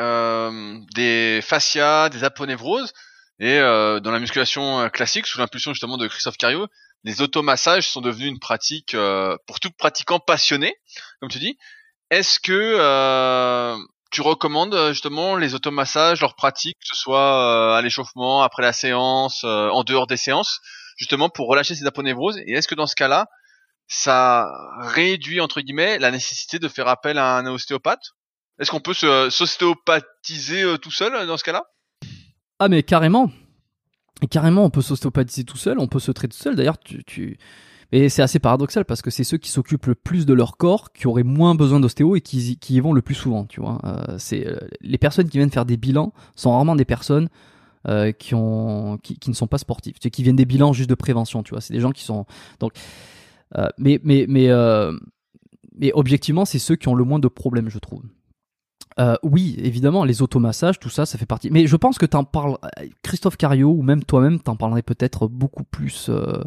[0.95, 2.95] des fascias, des aponevroses,
[3.41, 6.69] et euh, dans la musculation euh, classique, sous l'impulsion justement de Christophe Cario,
[7.05, 10.77] les automassages sont devenus une pratique euh, pour tout pratiquant passionné,
[11.21, 11.57] comme tu dis.
[12.11, 13.77] Est-ce que euh,
[14.11, 18.63] tu recommandes euh, justement les automassages, leurs pratiques, que ce soit euh, à l'échauffement, après
[18.63, 20.61] la séance, en dehors des séances,
[20.99, 23.27] justement pour relâcher ces aponevroses Et est-ce que dans ce cas-là,
[23.89, 28.13] ça réduit entre guillemets la nécessité de faire appel à un ostéopathe?
[28.59, 31.65] Est-ce qu'on peut s'ostéopathiser tout seul dans ce cas-là?
[32.61, 33.31] Ah mais carrément.
[34.31, 36.55] Carrément, on peut s'ostéopathiser tout seul, on peut se traiter tout seul.
[36.55, 37.39] D'ailleurs, tu.
[37.93, 40.93] Et c'est assez paradoxal parce que c'est ceux qui s'occupent le plus de leur corps
[40.93, 43.81] qui auraient moins besoin d'ostéo et qui, qui, y vont le plus souvent, tu vois.
[43.85, 47.29] Euh, c'est euh, les personnes qui viennent faire des bilans sont rarement des personnes
[47.89, 50.95] euh, qui ont qui, ne sont pas sportifs, ceux qui viennent des bilans juste de
[50.95, 51.61] prévention, tu vois.
[51.61, 52.27] C'est des gens qui sont
[52.61, 52.75] donc
[53.79, 54.51] mais mais mais
[55.77, 58.03] mais objectivement, c'est ceux qui ont le moins de problèmes, je trouve.
[58.99, 61.51] Euh, oui, évidemment, les automassages, tout ça, ça fait partie.
[61.51, 62.59] Mais je pense que t'en parles,
[63.03, 66.43] Christophe Cario ou même toi-même, t'en parlerais peut-être beaucoup plus euh,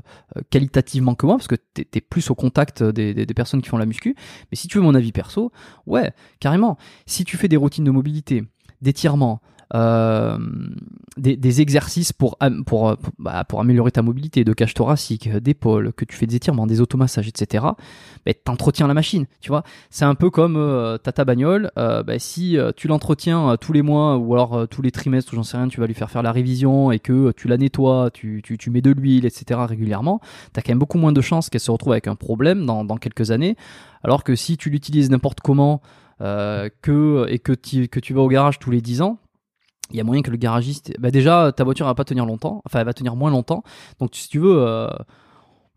[0.49, 3.85] qualitativement que moi, parce que t'es es plus au contact des, personnes qui font la
[3.85, 4.15] muscu.
[4.51, 5.51] Mais si tu veux mon avis perso,
[5.87, 6.77] ouais, carrément.
[7.05, 8.43] Si tu fais des routines de mobilité,
[8.81, 9.41] d'étirement,
[9.75, 10.37] euh,
[11.17, 16.05] des, exercices pour, pour, pour, bah, pour, améliorer ta mobilité de cage thoracique, d'épaule, que
[16.05, 17.65] tu fais des étirements, des automassages, etc.,
[18.25, 19.63] bah, t'entretiens la machine, tu vois.
[19.89, 23.73] C'est un peu comme euh, ta bagnole, euh, bah, si euh, tu l'entretiens euh, tous
[23.73, 26.09] les mois ou alors euh, tous les trimestres, j'en sais rien, tu vas lui faire
[26.09, 29.59] faire la révision et que tu la nettoies, tu, tu, tu mets de l'huile, etc.,
[29.67, 30.19] régulièrement,
[30.53, 32.97] t'as quand même beaucoup moins de chances qu'elle se retrouve avec un problème dans, dans
[32.97, 33.55] quelques années,
[34.03, 35.81] alors que si tu l'utilises n'importe comment,
[36.19, 39.17] que, et que, que tu vas au garage tous les 10 ans,
[39.91, 42.61] il y a moyen que le garagiste, bah déjà ta voiture va pas tenir longtemps,
[42.65, 43.63] enfin elle va tenir moins longtemps.
[43.99, 44.87] Donc si tu veux, euh...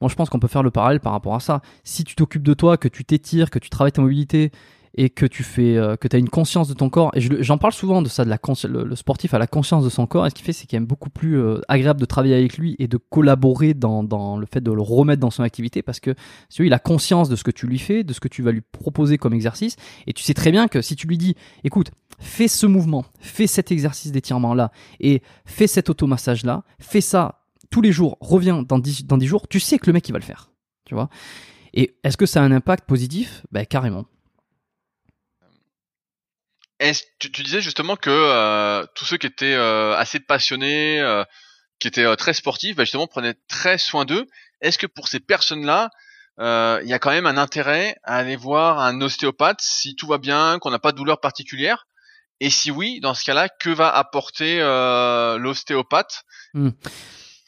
[0.01, 1.61] moi je pense qu'on peut faire le parallèle par rapport à ça.
[1.85, 4.53] Si tu t'occupes de toi, que tu t'étires, que tu travailles ta mobilité
[4.97, 7.11] et que tu fais, euh, que as une conscience de ton corps.
[7.15, 9.91] Et j'en parle souvent de ça, de la le, le, sportif a la conscience de
[9.91, 10.27] son corps.
[10.27, 12.77] Et ce qu'il fait, c'est qu'il est beaucoup plus euh, agréable de travailler avec lui
[12.79, 16.15] et de collaborer dans, dans, le fait de le remettre dans son activité parce que
[16.49, 18.53] si il a conscience de ce que tu lui fais, de ce que tu vas
[18.53, 19.77] lui proposer comme exercice.
[20.07, 23.47] Et tu sais très bien que si tu lui dis, écoute, fais ce mouvement, fais
[23.47, 28.63] cet exercice d'étirement là et fais cet automassage là, fais ça tous les jours, reviens
[28.63, 30.51] dans 10, dans 10 jours, tu sais que le mec il va le faire.
[30.85, 31.11] Tu vois?
[31.75, 33.45] Et est-ce que ça a un impact positif?
[33.53, 34.07] Ben carrément.
[36.79, 41.25] Est-ce, tu, tu, disais justement que euh, tous ceux qui étaient euh, assez passionnés, euh,
[41.79, 44.27] qui étaient euh, très sportifs, bah justement prenaient très soin d'eux.
[44.61, 45.91] Est-ce que pour ces personnes-là,
[46.39, 50.07] euh, il y a quand même un intérêt à aller voir un ostéopathe si tout
[50.07, 51.87] va bien, qu'on n'a pas de douleur particulière?
[52.41, 54.59] Et si oui, dans ce cas-là, que va apporter
[55.39, 56.25] l'ostéopathe?
[56.53, 56.71] Mm.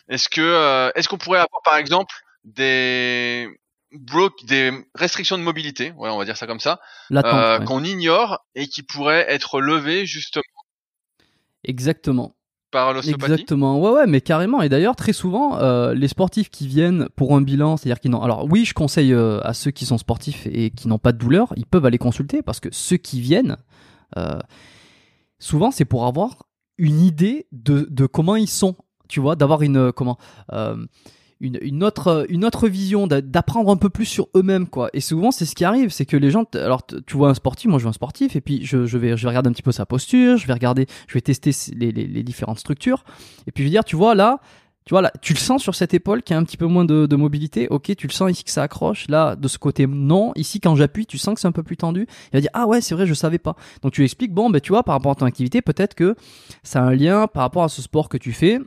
[0.09, 2.15] Est-ce que est-ce qu'on pourrait avoir par exemple
[2.45, 3.47] des
[3.93, 6.81] broke des restrictions de mobilité, ouais, on va dire ça comme ça,
[7.13, 10.43] euh, qu'on ignore et qui pourraient être levées justement.
[11.65, 12.35] Exactement.
[12.71, 13.33] Par l'ostéopathie.
[13.33, 13.81] Exactement.
[13.81, 14.61] Ouais, ouais, mais carrément.
[14.61, 18.23] Et d'ailleurs, très souvent, euh, les sportifs qui viennent pour un bilan, c'est-à-dire qu'ils n'ont.
[18.23, 21.19] Alors, oui, je conseille euh, à ceux qui sont sportifs et qui n'ont pas de
[21.19, 23.57] douleur, ils peuvent aller consulter parce que ceux qui viennent,
[25.39, 28.77] souvent, c'est pour avoir une idée de, de comment ils sont.
[29.09, 30.19] Tu vois, d'avoir une comment
[31.41, 35.31] une, une, autre une autre vision d'apprendre un peu plus sur eux-mêmes quoi et souvent
[35.31, 37.85] c'est ce qui arrive c'est que les gens alors tu vois un sportif moi je
[37.85, 39.87] vois un sportif et puis je, je vais je vais regarder un petit peu sa
[39.87, 43.05] posture je vais regarder je vais tester les, les, les différentes structures
[43.47, 44.41] et puis je vais dire tu vois là
[44.89, 46.87] tu vois là, tu le sens sur cette épaule qui a un petit peu moins
[46.87, 47.69] de, de, mobilité.
[47.69, 49.07] Ok, tu le sens ici que ça accroche.
[49.09, 50.33] Là, de ce côté, non.
[50.35, 52.07] Ici, quand j'appuie, tu sens que c'est un peu plus tendu.
[52.09, 53.55] Il va dire ah ouais, c'est vrai, je savais pas.
[53.83, 56.17] Donc tu lui expliques bon, ben tu vois, par rapport à ton activité, peut-être que
[56.63, 58.61] ça a un lien par rapport à ce sport que tu fais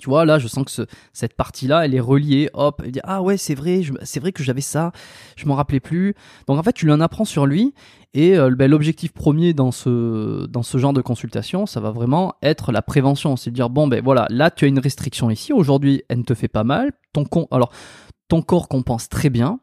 [0.00, 0.82] tu vois, là, je sens que ce,
[1.12, 2.48] cette partie-là, elle est reliée.
[2.54, 4.92] Hop, il dit ah ouais, c'est vrai, c'est vrai que j'avais ça,
[5.36, 6.14] je m'en rappelais plus.
[6.46, 7.74] Donc en fait, tu lui en apprends sur lui.
[8.14, 12.82] Et euh, ben, l'objectif premier dans ce genre de consultation, ça va vraiment être la
[12.82, 15.52] prévention, c'est de dire bon ben voilà, là tu as une restriction ici.
[15.52, 16.92] Aujourd'hui, elle ne te fait pas mal.
[17.12, 17.72] Ton alors
[18.28, 19.60] ton corps compense très bien.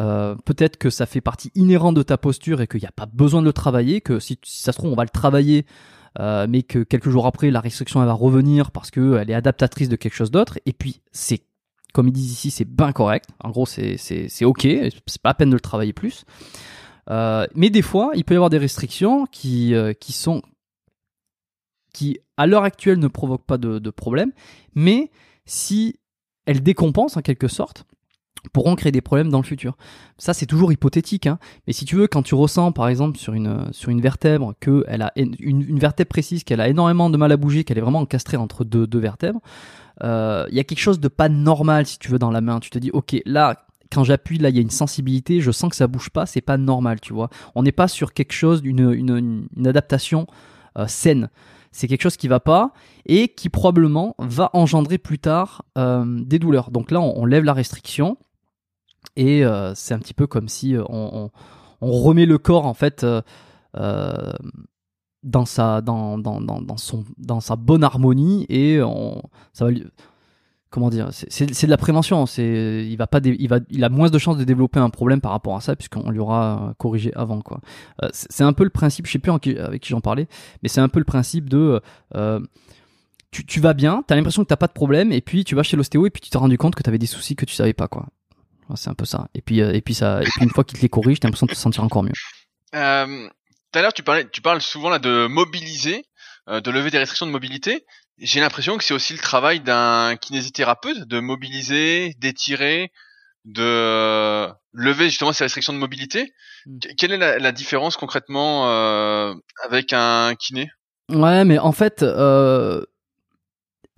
[0.00, 3.06] Euh, peut-être que ça fait partie inhérente de ta posture et qu'il n'y a pas
[3.06, 5.66] besoin de le travailler, que si, si, ça se trouve on va le travailler
[6.18, 9.88] euh, mais que quelques jours après, la restriction elle va revenir parce qu'elle est adaptatrice
[9.88, 10.58] de quelque chose d'autre.
[10.66, 11.42] Et puis, c'est,
[11.92, 13.30] comme ils disent ici, c'est bien correct.
[13.42, 14.66] En gros, c'est, c'est, c'est ok,
[15.06, 16.24] c'est pas à peine de le travailler plus.
[17.10, 20.42] Euh, mais des fois, il peut y avoir des restrictions qui, euh, qui sont
[21.92, 24.32] qui à l'heure actuelle ne provoquent pas de, de problème,
[24.74, 25.10] mais
[25.44, 25.98] si
[26.46, 27.84] elles décompensent en quelque sorte,
[28.50, 29.76] pourront créer des problèmes dans le futur.
[30.18, 31.26] Ça, c'est toujours hypothétique.
[31.26, 31.38] Hein.
[31.66, 35.02] Mais si tu veux, quand tu ressens, par exemple, sur une, sur une vertèbre, qu'elle
[35.02, 38.36] a une, vertèbre précise, qu'elle a énormément de mal à bouger, qu'elle est vraiment encastrée
[38.36, 39.40] entre deux, deux vertèbres,
[40.02, 42.60] euh, il y a quelque chose de pas normal, si tu veux, dans la main.
[42.60, 45.70] Tu te dis, ok, là, quand j'appuie, là, il y a une sensibilité, je sens
[45.70, 47.30] que ça bouge pas, c'est pas normal, tu vois.
[47.54, 50.26] On n'est pas sur quelque chose une, une, adaptation
[50.78, 51.28] euh, saine
[51.72, 52.72] c'est quelque chose qui va pas
[53.06, 56.70] et qui probablement va engendrer plus tard euh, des douleurs.
[56.70, 58.18] Donc là, on lève la restriction,
[59.16, 61.30] et euh, c'est un petit peu comme si euh, on,
[61.80, 64.32] remet le corps en fait euh,
[65.22, 69.22] dans sa dans, dans, dans, son dans sa bonne harmonie et on
[69.52, 69.72] ça va
[70.70, 74.08] comment dire c'est de la prévention c'est il va pas il va il a moins
[74.08, 77.40] de chances de développer un problème par rapport à ça puisqu'on lui aura corrigé avant
[77.42, 77.60] quoi.
[78.12, 80.28] C'est un peu le principe je sais plus avec qui j'en parlais
[80.62, 81.82] mais c'est un peu le principe de
[83.32, 85.62] tu, tu, vas bien t'as l'impression que t'as pas de problème et puis tu vas
[85.62, 87.74] chez l'ostéo et puis tu t'es rendu compte que t'avais des soucis que tu savais
[87.74, 88.06] pas quoi
[88.76, 90.78] c'est un peu ça et puis euh, et puis ça et puis une fois qu'il
[90.78, 92.12] te les corrige t'as l'impression de te sentir encore mieux
[92.74, 93.28] euh,
[93.72, 96.04] tout à l'heure tu parlais tu parles souvent là de mobiliser
[96.48, 97.86] de lever des restrictions de mobilité
[98.18, 102.92] j'ai l'impression que c'est aussi le travail d'un kinésithérapeute de mobiliser, d'étirer,
[103.44, 106.32] de euh, lever justement ces restrictions de mobilité.
[106.66, 106.78] Hmm.
[106.96, 110.70] Quelle est la, différence concrètement euh, avec un kiné?
[111.08, 112.84] Ouais, mais en fait, euh,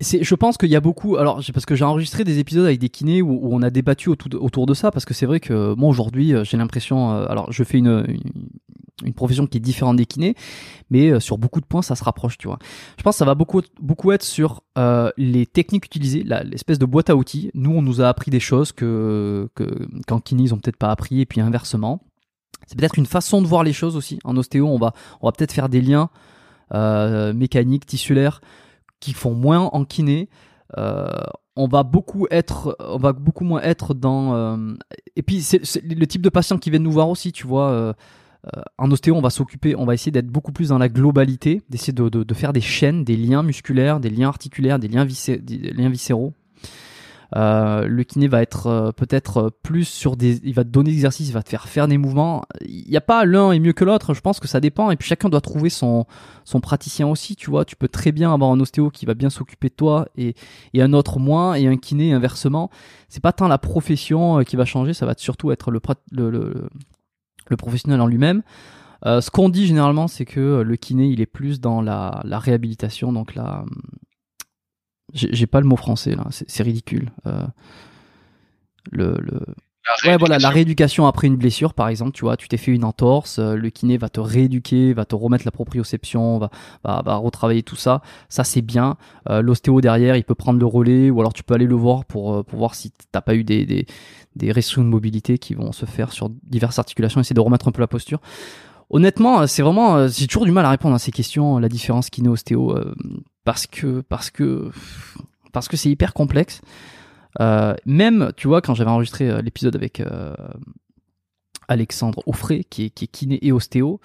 [0.01, 1.15] je pense qu'il y a beaucoup.
[1.15, 4.65] Alors, parce que j'ai enregistré des épisodes avec des kinés où, on a débattu autour,
[4.65, 7.11] de ça, parce que c'est vrai que moi aujourd'hui, euh, j'ai l'impression.
[7.11, 8.05] Euh, alors, je fais une,
[9.05, 10.35] une, profession qui est différente des kinés,
[10.89, 12.59] mais euh, sur beaucoup de points, ça se rapproche, tu vois.
[12.97, 14.63] Je pense que ça va beaucoup, beaucoup être sur
[15.17, 17.51] les techniques utilisées, l'espèce de boîte à outils.
[17.53, 19.49] Nous, on nous a appris des choses que
[20.07, 22.01] qu'en kiné, ils ont peut-être pas appris, et puis inversement.
[22.67, 24.19] C'est peut-être une façon de voir les choses aussi.
[24.25, 26.09] En ostéo, on va, on va peut-être faire des liens
[27.33, 28.41] mécaniques, tissulaires
[29.05, 30.29] qui font moins en kiné.
[30.77, 31.07] Euh,
[31.55, 34.33] on va beaucoup être, on va beaucoup moins être dans.
[34.33, 34.73] Euh,
[35.15, 37.69] et puis c'est le type de patient qui viennent nous voir aussi, tu vois.
[37.69, 37.93] Euh,
[38.77, 41.93] en ostéo, on va s'occuper, on va essayer d'être beaucoup plus dans la globalité, d'essayer
[41.93, 45.89] de, de, faire des chaînes, des liens musculaires, des liens articulaires, des liens, des liens
[45.89, 46.33] viscéraux.
[47.35, 50.97] Euh, le kiné va être euh, peut-être plus sur des, il va te donner des
[50.97, 52.43] exercices, il va te faire faire des mouvements.
[52.61, 54.13] Il n'y a pas l'un est mieux que l'autre.
[54.13, 54.91] Je pense que ça dépend.
[54.91, 56.05] Et puis chacun doit trouver son
[56.43, 57.35] son praticien aussi.
[57.35, 60.07] Tu vois, tu peux très bien avoir un ostéo qui va bien s'occuper de toi
[60.15, 60.35] et,
[60.73, 62.69] et un autre moins et un kiné inversement.
[63.09, 66.29] C'est pas tant la profession euh, qui va changer, ça va surtout être le le,
[67.49, 68.43] le, professionnel en lui-même.
[69.05, 72.39] Euh, ce qu'on dit généralement, c'est que le kiné, il est plus dans la, la
[72.39, 73.65] réhabilitation, donc la,
[75.13, 77.11] j'ai pas le mot français là, c'est ridicule.
[77.25, 77.45] Euh,
[78.91, 79.41] le, le...
[80.03, 82.71] La ouais, voilà, la rééducation après une blessure, par exemple, tu vois, tu t'es fait
[82.71, 86.49] une entorse, euh, le kiné va te rééduquer, va te remettre la proprioception, va,
[86.83, 88.01] va, va retravailler tout ça.
[88.27, 88.97] Ça, c'est bien.
[89.29, 92.03] Euh, L'ostéo derrière, il peut prendre le relais, ou alors tu peux aller le voir
[92.05, 93.85] pour, pour voir si t'as pas eu des, des,
[94.35, 97.71] des restrictions de mobilité qui vont se faire sur diverses articulations, essayer de remettre un
[97.71, 98.21] peu la posture.
[98.89, 102.75] Honnêtement, c'est vraiment, j'ai toujours du mal à répondre à ces questions, la différence kiné-ostéo
[103.45, 104.69] parce que parce que
[105.53, 106.61] parce que c'est hyper complexe.
[107.39, 110.33] Euh, même, tu vois, quand j'avais enregistré euh, l'épisode avec euh,
[111.67, 113.99] Alexandre Offray, qui est, qui est kiné et ostéo,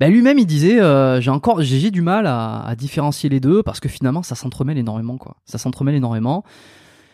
[0.00, 0.78] ben lui-même il disait
[1.20, 4.78] j'ai encore j'ai du mal à, à, différencier les deux parce que finalement ça s'entremêle
[4.78, 5.36] énormément quoi.
[5.44, 6.44] Ça s'entremêle énormément.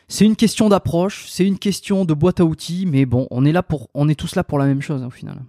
[0.08, 3.52] C'est une question d'approche, c'est une question de boîte à outils, mais bon, on est
[3.52, 5.42] là pour on est tous là pour la même chose hein, au final.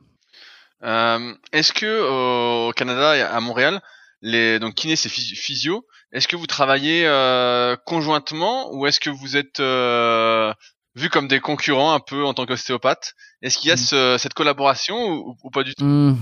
[1.54, 3.82] Est-ce que au Canada, à Montréal,
[4.22, 9.36] les donc kiné c'est physio, est-ce que vous travaillez euh, conjointement ou est-ce que vous
[9.36, 10.54] êtes euh,
[10.96, 13.16] vu comme des concurrents un peu en tant qu'ostéopathe?
[13.42, 14.20] Est-ce qu'il y a mmh.
[14.20, 14.96] cette collaboration
[15.44, 15.84] ou, pas du tout?
[15.84, 16.18] Mmh.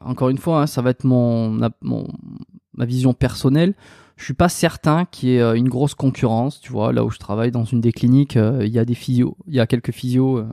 [0.00, 3.74] Encore une fois, hein, ça va être mon, ma vision personnelle.
[4.16, 6.60] Je suis pas certain qu'il y ait euh, une grosse concurrence.
[6.60, 9.36] Tu vois, là où je travaille dans une des cliniques, il y a des physios,
[9.48, 10.46] il y a quelques physios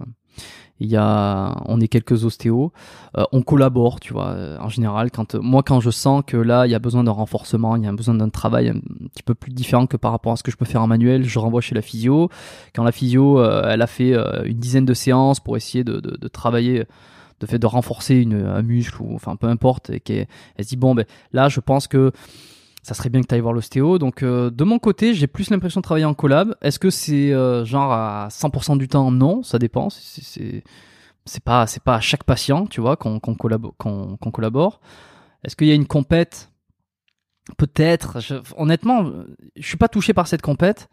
[0.79, 2.71] il y a, on est quelques ostéos,
[3.17, 4.27] euh, on collabore, tu vois.
[4.29, 7.11] Euh, en général, quand moi quand je sens que là il y a besoin d'un
[7.11, 10.33] renforcement, il y a besoin d'un travail un petit peu plus différent que par rapport
[10.33, 12.29] à ce que je peux faire en manuel, je renvoie chez la physio.
[12.75, 14.13] Quand la physio, euh, elle a fait
[14.45, 16.85] une dizaine de séances pour essayer de, de, de travailler
[17.39, 20.69] de fait de renforcer une, un muscle ou enfin peu importe et qu'elle elle se
[20.69, 22.11] dit bon ben là je pense que
[22.87, 23.97] ça serait bien que tu ailles voir l'ostéo.
[23.97, 26.55] Donc euh, de mon côté, j'ai plus l'impression de travailler en collab.
[26.61, 29.11] Est-ce que c'est euh, genre à 100% du temps?
[29.11, 29.89] Non, ça dépend.
[29.89, 30.63] C'est
[31.43, 33.75] pas c'est pas à chaque patient, tu vois, qu'on collabore.
[34.31, 34.79] collabore.
[35.43, 36.49] Est-ce qu'il y a une compète?
[37.57, 38.19] Peut-être.
[38.55, 39.11] Honnêtement,
[39.57, 40.87] je suis pas touché par cette compète.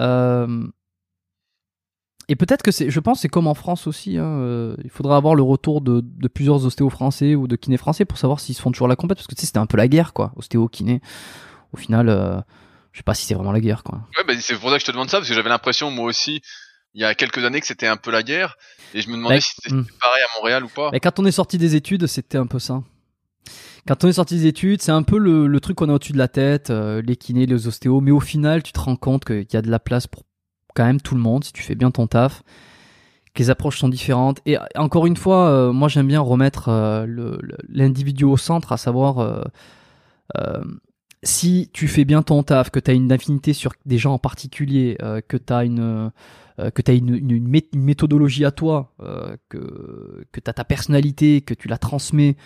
[0.00, 0.66] Euh,
[2.28, 4.16] et peut-être que c'est, je pense, c'est comme en France aussi.
[4.16, 7.76] Hein, euh, il faudra avoir le retour de, de, plusieurs ostéos français ou de kinés
[7.76, 9.66] français pour savoir s'ils se font toujours la compète, parce que tu sais, c'était un
[9.66, 10.32] peu la guerre, quoi.
[10.36, 11.00] Ostéo, kiné.
[11.72, 12.36] Au final, euh,
[12.92, 14.00] je sais pas si c'est vraiment la guerre, quoi.
[14.16, 16.06] Ouais, bah, c'est pour ça que je te demande ça, parce que j'avais l'impression, moi
[16.06, 16.42] aussi,
[16.94, 18.56] il y a quelques années, que c'était un peu la guerre,
[18.94, 19.86] et je me demandais si c'était hmm.
[20.00, 20.90] pareil à Montréal ou pas.
[20.92, 22.82] Mais quand on est sorti des études, c'était un peu ça.
[23.88, 26.12] Quand on est sorti des études, c'est un peu le, le truc qu'on a au-dessus
[26.12, 29.24] de la tête, euh, les kinés, les ostéos, mais au final, tu te rends compte
[29.24, 30.22] qu'il y a de la place pour
[30.74, 32.42] quand même tout le monde si tu fais bien ton taf
[33.34, 34.40] que les approches sont différentes.
[34.46, 37.06] Et encore une fois euh, moi j'aime bien remettre euh,
[37.68, 39.18] l'individu au centre à savoir
[40.36, 40.62] euh,
[41.22, 44.18] si tu fais bien ton taf que tu as une affinité sur des gens en
[44.18, 44.98] particulier
[45.28, 46.10] que tu as une
[46.58, 48.92] que une, méthodologie à toi
[49.48, 52.36] que que tu as ta personnalité que tu la transmets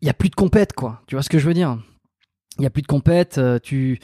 [0.00, 1.02] il y a plus de compète quoi.
[1.06, 1.78] Tu vois ce que je veux dire?
[2.58, 4.00] Il y a plus de compète tu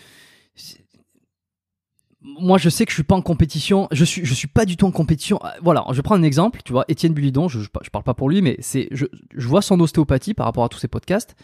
[2.24, 4.76] moi je sais que je suis pas en compétition, je suis je suis pas du
[4.76, 5.38] tout en compétition.
[5.44, 8.30] Euh, voilà, je prends un exemple, tu vois, Étienne Bulidon, je, je, parle pas pour
[8.30, 9.06] lui, mais c'est je,
[9.36, 11.36] vois son ostéopathie par rapport à tous ses podcasts.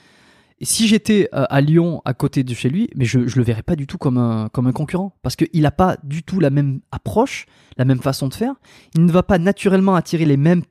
[0.59, 3.45] Et si j'étais euh, à Lyon à côté de chez lui, mais je je le
[3.45, 6.41] verrais pas du tout comme un comme un concurrent parce qu'il a pas du tout
[6.41, 8.55] la même approche, la même façon de faire.
[8.95, 10.63] Il ne va pas naturellement attirer les mêmes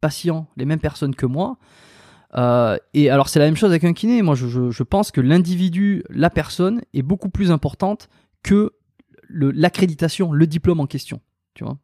[0.00, 1.58] patients, les mêmes personnes que moi.
[2.36, 4.20] Euh, et alors c'est la même chose avec un kiné.
[4.22, 8.08] Moi je pense que l'individu, la personne est beaucoup plus importante
[8.42, 8.72] que
[9.34, 11.20] l'accréditation, le, diplôme en question,
[11.54, 11.78] tu vois.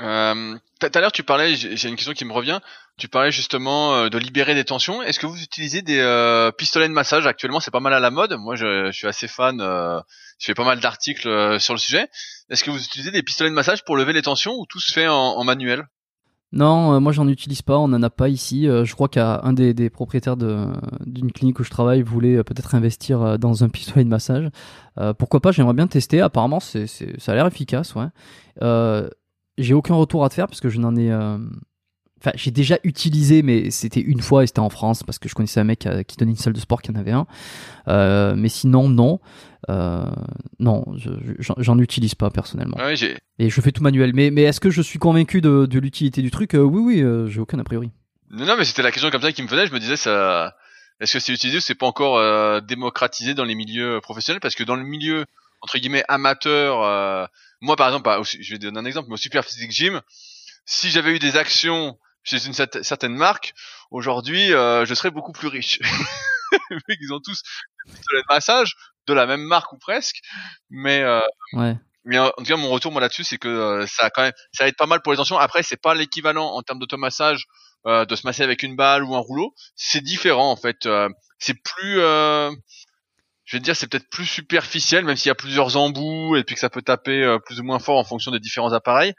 [0.00, 2.60] Euh, tout à l'heure, tu parlais, j'ai une question qui me revient.
[2.98, 5.02] Tu parlais justement euh, de libérer des tensions.
[5.02, 7.60] Est-ce que vous utilisez des euh, pistolets de massage actuellement?
[7.60, 8.32] C'est pas mal à la mode.
[8.34, 9.60] Moi, je, je suis assez fan.
[9.60, 10.00] Euh,
[10.38, 12.08] je fais pas mal d'articles sur le sujet.
[12.48, 14.92] Est-ce que vous utilisez des pistolets de massage pour lever les tensions ou tout se
[14.92, 15.84] fait en, en manuel?
[16.52, 18.66] Non, euh, moi j'en utilise pas, on en a pas ici.
[18.68, 22.74] Euh, je crois qu'un des, des, propriétaires d'une clinique où je travaille voulait euh, peut-être
[22.74, 24.48] investir dans un pistolet de massage.
[25.18, 26.20] pourquoi pas, j'aimerais bien tester.
[26.20, 28.08] Apparemment, c'est, ça a l'air efficace, ouais.
[29.58, 31.10] j'ai aucun retour à te faire parce que je n'en ai
[32.20, 35.34] Enfin, j'ai déjà utilisé, mais c'était une fois et c'était en France parce que je
[35.34, 37.26] connaissais un mec euh, qui donnait une salle de sport qui en avait un.
[37.86, 39.20] Euh, mais sinon, non.
[39.70, 40.04] Euh,
[40.58, 40.84] non,
[41.38, 42.76] j'en utilise pas personnellement.
[42.78, 42.94] Ouais,
[43.38, 44.12] et je fais tout manuel.
[44.14, 46.50] Mais, mais est-ce que je suis convaincu de, de l'utilité du truc?
[46.54, 47.90] Oui, oui, j'ai aucun a priori.
[48.30, 49.66] Non, non, mais c'était la question comme ça qui me venait.
[49.66, 50.56] Je me disais, ça,
[51.00, 54.40] est-ce que c'est utilisé ou c'est pas encore démocratisé dans les milieux professionnels?
[54.40, 55.24] Parce que dans le milieu
[55.60, 57.28] entre guillemets amateur,
[57.60, 60.00] moi par exemple, bah, je vais donner un exemple, mais au Super Physique Gym,
[60.64, 61.96] si j'avais eu des actions
[62.28, 63.54] chez une certaine marque,
[63.90, 65.80] aujourd'hui, euh, je serais beaucoup plus riche.
[67.00, 67.42] Ils ont tous
[67.88, 68.74] de massage
[69.06, 70.20] de la même marque ou presque,
[70.70, 71.20] mais euh,
[71.54, 71.74] ouais.
[72.04, 74.68] mais en tout cas mon retour moi là-dessus c'est que euh, ça quand même ça
[74.68, 75.38] aide pas mal pour les tensions.
[75.38, 77.46] Après c'est pas l'équivalent en termes d'automassage
[77.86, 80.86] euh, de se masser avec une balle ou un rouleau, c'est différent en fait.
[80.86, 81.08] Euh,
[81.38, 81.96] c'est plus
[83.44, 86.44] je vais te dire c'est peut-être plus superficiel même s'il y a plusieurs embouts et
[86.44, 89.14] puis que ça peut taper plus ou moins fort en fonction des différents appareils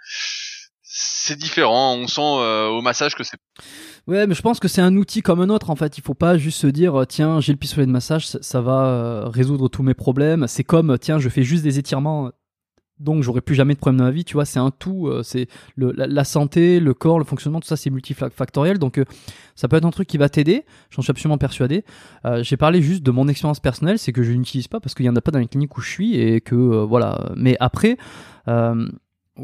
[0.92, 1.96] c'est différent.
[1.96, 3.38] On sent euh, au massage que c'est.
[4.08, 6.00] Ouais, mais je pense que c'est un outil comme un autre en fait.
[6.00, 9.28] Il faut pas juste se dire tiens j'ai le pistolet de massage, ça, va euh,
[9.28, 10.48] résoudre tous mes problèmes.
[10.48, 12.32] C'est comme tiens je fais juste des étirements,
[12.98, 14.26] donc j'aurai plus jamais de problème dans ma vie.
[14.26, 15.08] Tu vois, c'est un tout.
[15.08, 18.80] Euh, c'est la, santé, le corps, le fonctionnement, tout ça c'est multifactoriel.
[18.80, 19.00] Donc
[19.54, 20.66] ça peut être un truc qui va t'aider.
[20.90, 21.86] J'en suis absolument persuadé.
[22.42, 25.10] j'ai parlé juste de mon expérience personnelle, c'est que je n'utilise pas parce qu'il y
[25.10, 27.32] en a pas dans les cliniques où je suis et que voilà.
[27.36, 27.98] Mais après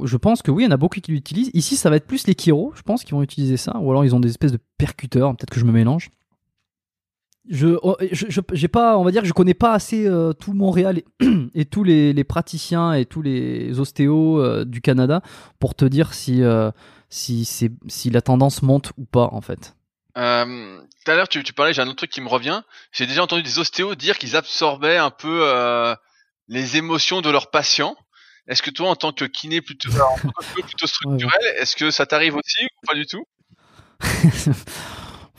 [0.04, 1.52] je pense que oui, il y en a beaucoup qui l'utilisent.
[1.54, 3.78] Ici, ça va être plus les Kiro, je pense, qui vont utiliser ça.
[3.78, 5.36] Ou alors ils ont des espèces de percuteurs.
[5.36, 6.10] Peut-être que je me mélange.
[7.48, 7.96] Je, oh,
[8.72, 11.04] pas, on va dire que je connais pas assez euh, tout Montréal
[11.54, 15.22] et, tous les, praticiens et tous les ostéos euh, du Canada
[15.60, 16.72] pour te dire si, euh,
[17.10, 19.76] si, si la tendance monte ou pas, en fait.
[20.16, 20.46] tout à
[21.16, 22.64] l'heure, tu parlais, j'ai un autre truc qui me revient.
[22.92, 25.46] J'ai déjà entendu des ostéos dire qu'ils absorbaient un peu
[26.48, 27.96] les émotions de leurs patients.
[28.48, 29.90] Est-ce que toi, en tant que kiné plutôt,
[30.54, 33.26] plutôt structurel, est-ce que ça t'arrive aussi ou pas du tout?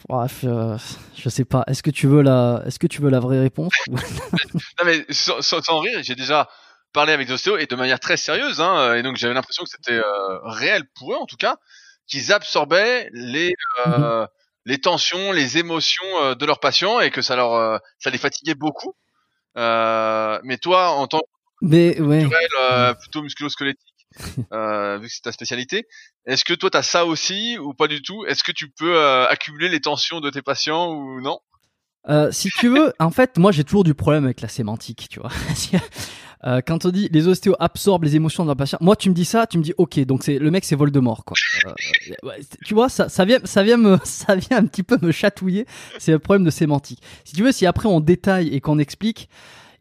[0.09, 0.77] Bref, euh,
[1.17, 1.65] je sais pas.
[1.67, 5.41] Est-ce que tu veux la, est-ce que tu veux la vraie réponse Non mais sans,
[5.43, 6.49] sans, rire, j'ai déjà
[6.93, 9.71] parlé avec des ostéos et de manière très sérieuse, hein, et donc j'avais l'impression que
[9.71, 11.57] c'était euh, réel pour eux en tout cas,
[12.07, 13.53] qu'ils absorbaient les
[13.87, 14.29] euh, mhm.
[14.65, 18.95] les tensions, les émotions de leurs patients et que ça leur ça les fatiguait beaucoup.
[19.57, 21.23] mais toi, en tant
[21.63, 22.29] mais ouais.
[22.61, 23.95] Euh, plutôt musculo-squelettique,
[24.53, 25.87] euh, vu que c'est ta spécialité.
[26.27, 28.25] Est-ce que toi t'as ça aussi ou pas du tout?
[28.27, 31.39] Est-ce que tu peux euh, accumuler les tensions de tes patients ou non?
[32.09, 35.21] Euh, si tu veux, en fait, moi j'ai toujours du problème avec la sémantique, tu
[35.21, 35.31] vois.
[36.45, 39.25] Euh, quand on dit les ostéos absorbent les émotions d'un patient, moi tu me dis
[39.25, 41.35] ça, tu me dis ok, donc c'est le mec c'est Voldemort quoi.
[41.65, 42.31] Euh,
[42.65, 45.67] tu vois, ça, ça vient, ça vient me, ça vient un petit peu me chatouiller.
[45.99, 47.03] C'est un problème de sémantique.
[47.25, 49.29] Si tu veux, si après on détaille et qu'on explique,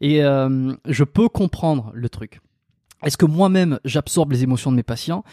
[0.00, 2.40] et euh, je peux comprendre le truc.
[3.02, 5.24] Est-ce que moi-même j'absorbe les émotions de mes patients?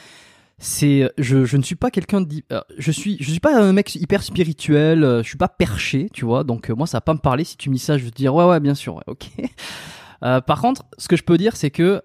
[0.60, 3.74] C'est je, je ne suis pas quelqu'un de euh, je suis je suis pas un
[3.74, 7.16] mec hyper spirituel euh, je suis pas perché tu vois donc moi ça va pas
[7.16, 9.02] me parler si tu me dis ça je vais te dire ouais ouais bien sûr
[9.08, 9.30] ok.
[10.22, 12.02] Par contre ce que je peux dire c'est que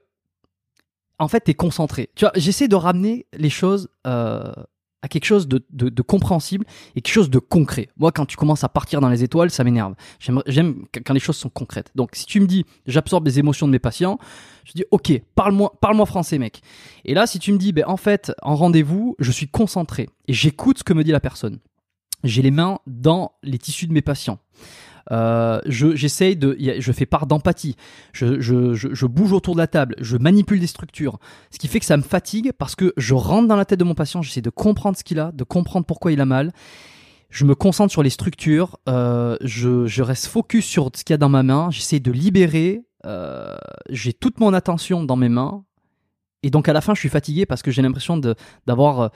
[1.19, 2.11] en fait t'es concentré.
[2.17, 3.91] Tu vois j'essaie de ramener les choses
[5.03, 6.65] à quelque chose de, de, compréhensible
[6.97, 7.89] et quelque chose de concret.
[7.97, 9.95] Moi, quand tu commences à partir dans les étoiles, ça m'énerve.
[10.47, 11.91] J'aime quand les choses sont concrètes.
[11.95, 14.19] Donc, si tu me dis, j'absorbe les émotions de mes patients,
[14.65, 16.61] je dis, ok, parle-moi, parle-moi français, mec.
[17.05, 20.33] Et là, si tu me dis, ben, en fait, en rendez-vous, je suis concentré et
[20.33, 21.59] j'écoute ce que me dit la personne.
[22.25, 24.41] J'ai les mains dans les tissus de mes patients.
[25.11, 27.77] Euh, je j'essaye de, je fais part d'empathie.
[28.13, 31.19] Je, je, je, bouge autour de la table, je manipule des structures,
[31.51, 33.85] ce qui fait que ça me fatigue parce que je rentre dans la tête de
[33.85, 36.53] mon patient, j'essaie de comprendre ce qu'il a, de comprendre pourquoi il a mal.
[37.31, 41.15] Je me concentre sur les structures, euh, je, je reste focus sur ce qu'il y
[41.15, 43.57] a dans ma main, j'essaie de libérer euh,
[43.89, 45.65] j'ai toute mon attention dans mes mains.
[46.43, 48.21] Et donc à la fin, je suis fatigué parce que j'ai l'impression
[48.67, 49.11] d'avoir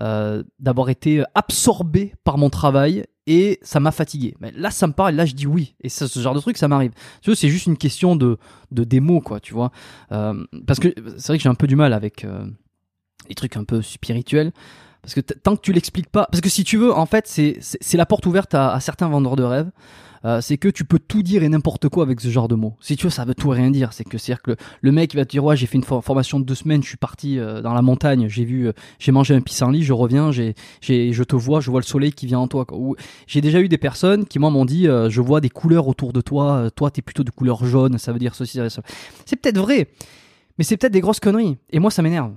[0.00, 4.34] euh, d'avoir été absorbé par mon travail et ça m'a fatigué.
[4.40, 5.74] Mais là, ça me parle, là, je dis oui.
[5.82, 6.92] Et ça, ce genre de truc, ça m'arrive.
[7.22, 8.38] Tu vois, c'est juste une question de,
[8.70, 9.72] de démo, quoi, tu vois.
[10.12, 12.46] Euh, parce que c'est vrai que j'ai un peu du mal avec euh,
[13.28, 14.52] les trucs un peu spirituels.
[15.02, 17.96] Parce que tant que tu l'expliques pas, parce que si tu veux, en fait, c'est
[17.96, 19.70] la porte ouverte à, à certains vendeurs de rêves.
[20.26, 22.74] Euh, c'est que tu peux tout dire et n'importe quoi avec ce genre de mots.
[22.80, 23.92] Si tu veux, ça veut tout et rien dire.
[23.92, 26.44] C'est que c'est que le, mec va te dire ouais, j'ai fait une formation de
[26.44, 29.40] deux semaines, je suis parti euh, dans la montagne, j'ai vu, euh, j'ai mangé un
[29.40, 32.48] pissenlit, je reviens, j'ai, j'ai, je te vois, je vois le soleil qui vient en
[32.48, 32.66] toi.
[33.26, 36.20] J'ai déjà eu des personnes qui moi m'ont dit je vois des couleurs autour de
[36.20, 38.82] toi, toi t'es plutôt de couleur jaune, ça veut dire ceci, ça.
[39.24, 39.88] C'est peut-être vrai,
[40.58, 41.56] mais c'est peut-être des grosses conneries.
[41.70, 42.32] Et moi ça m'énerve.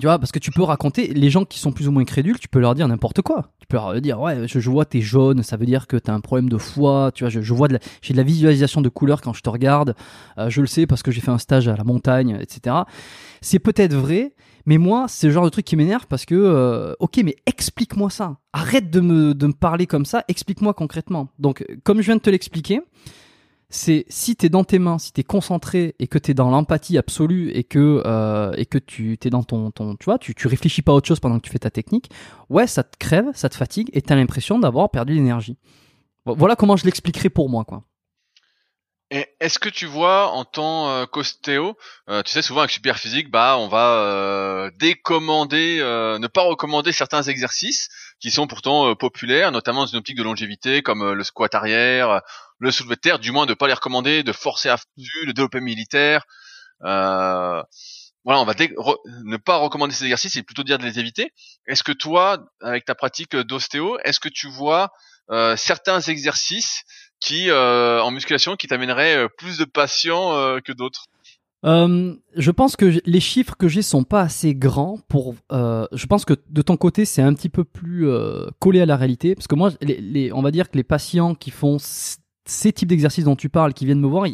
[0.00, 2.38] Tu vois, parce que tu peux raconter, les gens qui sont plus ou moins crédules,
[2.38, 3.50] tu peux leur dire n'importe quoi.
[3.60, 6.20] Tu peux leur dire, ouais, je, vois t'es jaune, ça veut dire que t'as un
[6.20, 9.34] problème de foie, tu vois, je, vois de j'ai de la visualisation de couleurs quand
[9.34, 9.94] je te regarde,
[10.38, 12.76] euh, je le sais parce que j'ai fait un stage à la montagne, etc.
[13.42, 14.34] C'est peut-être vrai,
[14.64, 18.08] mais moi, c'est le genre de truc qui m'énerve parce que, euh, ok, mais explique-moi
[18.08, 18.38] ça.
[18.54, 21.28] Arrête de me, de me parler comme ça, explique-moi concrètement.
[21.38, 22.80] Donc, comme je viens de te l'expliquer,
[23.72, 26.34] c'est si tu es dans tes mains, si tu es concentré et que tu es
[26.34, 30.18] dans l'empathie absolue et que euh, et que tu es dans ton ton tu vois,
[30.18, 32.10] tu tu réfléchis pas à autre chose pendant que tu fais ta technique,
[32.50, 35.56] ouais, ça te crève, ça te fatigue et tu as l'impression d'avoir perdu l'énergie.
[36.26, 37.84] Voilà comment je l'expliquerai pour moi quoi.
[39.40, 41.76] Est-ce que tu vois en tant euh, qu'ostéo,
[42.08, 45.80] euh, tu sais souvent avec Superphysique, bah on va euh, décommander,
[46.18, 50.80] ne pas recommander certains exercices qui sont pourtant populaires, notamment dans une optique de longévité
[50.80, 52.22] comme le squat arrière,
[52.62, 55.32] le soulevé de terre, du moins de pas les recommander, de forcer à dessus, le
[55.32, 56.24] développé militaire.
[56.80, 57.66] voilà,
[58.26, 61.32] on va ne pas recommander ces exercices et plutôt dire de les éviter.
[61.66, 64.90] Est-ce que toi, avec ta pratique d'ostéo, est-ce que tu vois
[65.56, 66.84] certains exercices
[67.22, 71.06] qui euh, en musculation qui t'amènerait euh, plus de patients euh, que d'autres?
[71.64, 75.36] Je pense que les chiffres que j'ai sont pas assez grands pour.
[75.50, 78.08] je pense que de ton côté c'est un petit peu plus
[78.58, 81.52] collé à la réalité parce que moi, les, on va dire que les patients qui
[81.52, 81.78] font
[82.44, 84.26] ces types d'exercices dont tu parles, qui viennent me voir,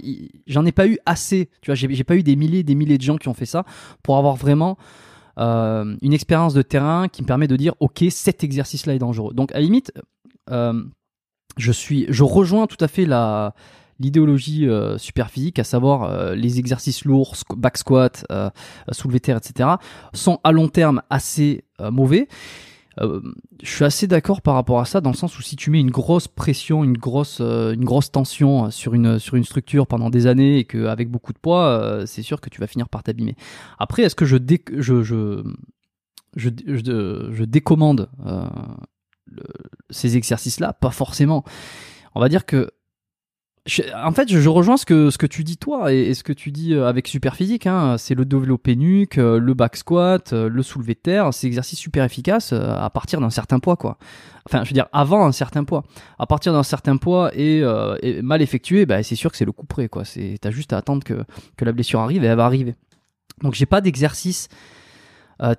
[0.46, 1.50] j'en ai pas eu assez.
[1.60, 3.64] Tu vois, j'ai pas eu des milliers, des milliers de gens qui ont fait ça
[4.02, 4.78] pour avoir vraiment
[5.36, 9.34] une expérience de terrain qui me permet de dire, ok, cet exercice-là est dangereux.
[9.34, 9.92] Donc à la limite,
[10.48, 13.54] je suis, je rejoins tout à fait la
[13.98, 18.50] l'idéologie euh, super physique, à savoir euh, les exercices lourds, back squat, euh,
[18.92, 19.70] soulevé terre, etc.,
[20.12, 21.64] sont à long terme assez
[23.00, 23.20] euh,
[23.62, 25.80] je suis assez d'accord par rapport à ça, dans le sens où si tu mets
[25.80, 30.26] une grosse pression, une grosse, une grosse tension sur une, sur une structure pendant des
[30.26, 33.36] années et qu'avec beaucoup de poids, c'est sûr que tu vas finir par t'abîmer.
[33.78, 34.36] Après, est-ce que je,
[34.78, 35.42] je, je,
[36.36, 38.08] je, je, je décommande
[39.90, 40.72] ces exercices-là?
[40.72, 41.44] Pas forcément.
[42.14, 42.70] On va dire que
[43.94, 46.88] en fait, je, rejoins ce que, tu dis toi et, ce que tu dis euh,
[46.88, 47.66] avec super physique.
[47.66, 47.96] Hein.
[47.98, 51.34] C'est le développé nuque, euh, le back squat, euh, le soulevé de terre.
[51.34, 53.98] C'est exercices super efficaces à partir d'un certain poids, quoi.
[54.46, 55.84] Enfin, je veux dire, avant un certain poids.
[56.18, 57.62] À partir d'un certain poids et,
[58.22, 60.04] mal effectué, bah, c'est sûr que c'est le coup près, quoi.
[60.04, 61.24] C'est, t'as juste à attendre que,
[61.56, 62.74] que la blessure arrive et elle va arriver.
[63.42, 64.48] Donc, j'ai pas d'exercice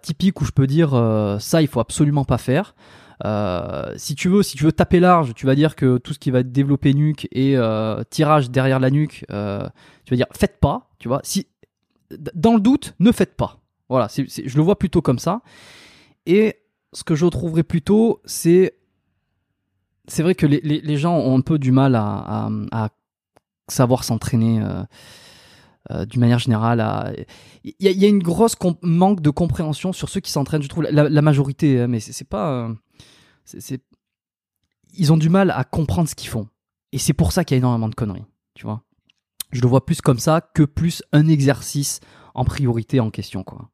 [0.01, 0.89] typique où je peux dire
[1.39, 2.73] ça, il faut absolument pas faire.
[3.25, 6.19] Euh, si tu veux, si tu veux taper large, tu vas dire que tout ce
[6.19, 9.67] qui va être développer nuque et euh, tirage derrière la nuque, euh,
[10.05, 11.19] tu vas dire faites pas, tu vois.
[11.23, 11.47] Si
[12.33, 13.59] dans le doute, ne faites pas.
[13.89, 15.41] Voilà, je le vois plutôt comme ça.
[16.25, 16.59] Et
[16.93, 18.75] ce que je trouverais plutôt, c'est
[20.07, 22.89] c'est vrai que les, gens ont un peu du mal à,
[23.67, 24.59] savoir s'entraîner.
[26.07, 27.25] d'une manière générale,
[27.63, 30.63] il y, a une grosse manque de compréhension sur ceux qui s'entraînent.
[30.63, 32.71] Je trouve la, la majorité, hein, mais c'est pas
[34.93, 36.47] ils ont du mal à comprendre ce qu'ils font.
[36.91, 38.25] Et c'est pour ça qu'il y a énormément de conneries,
[38.55, 38.83] tu vois.
[39.51, 41.99] Je le vois plus comme ça que plus un exercice
[42.33, 43.69] en priorité en question, quoi.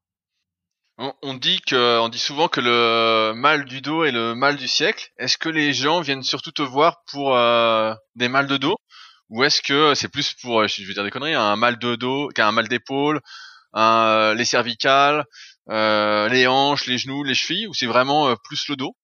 [0.97, 4.67] On, dit que, on dit souvent que le mal du dos est le mal du
[4.69, 5.11] siècle.
[5.17, 8.78] Est-ce que les gens viennent surtout te voir pour euh, des mal de dos,
[9.30, 12.30] ou est-ce que c'est plus pour, je vais dire des conneries, un mal de dos,
[12.30, 13.19] qu'un mal d'épaule,
[13.76, 15.26] les cervicales,
[15.69, 18.95] euh, les hanches, les genoux, les chevilles, ou c'est vraiment euh, plus le dos?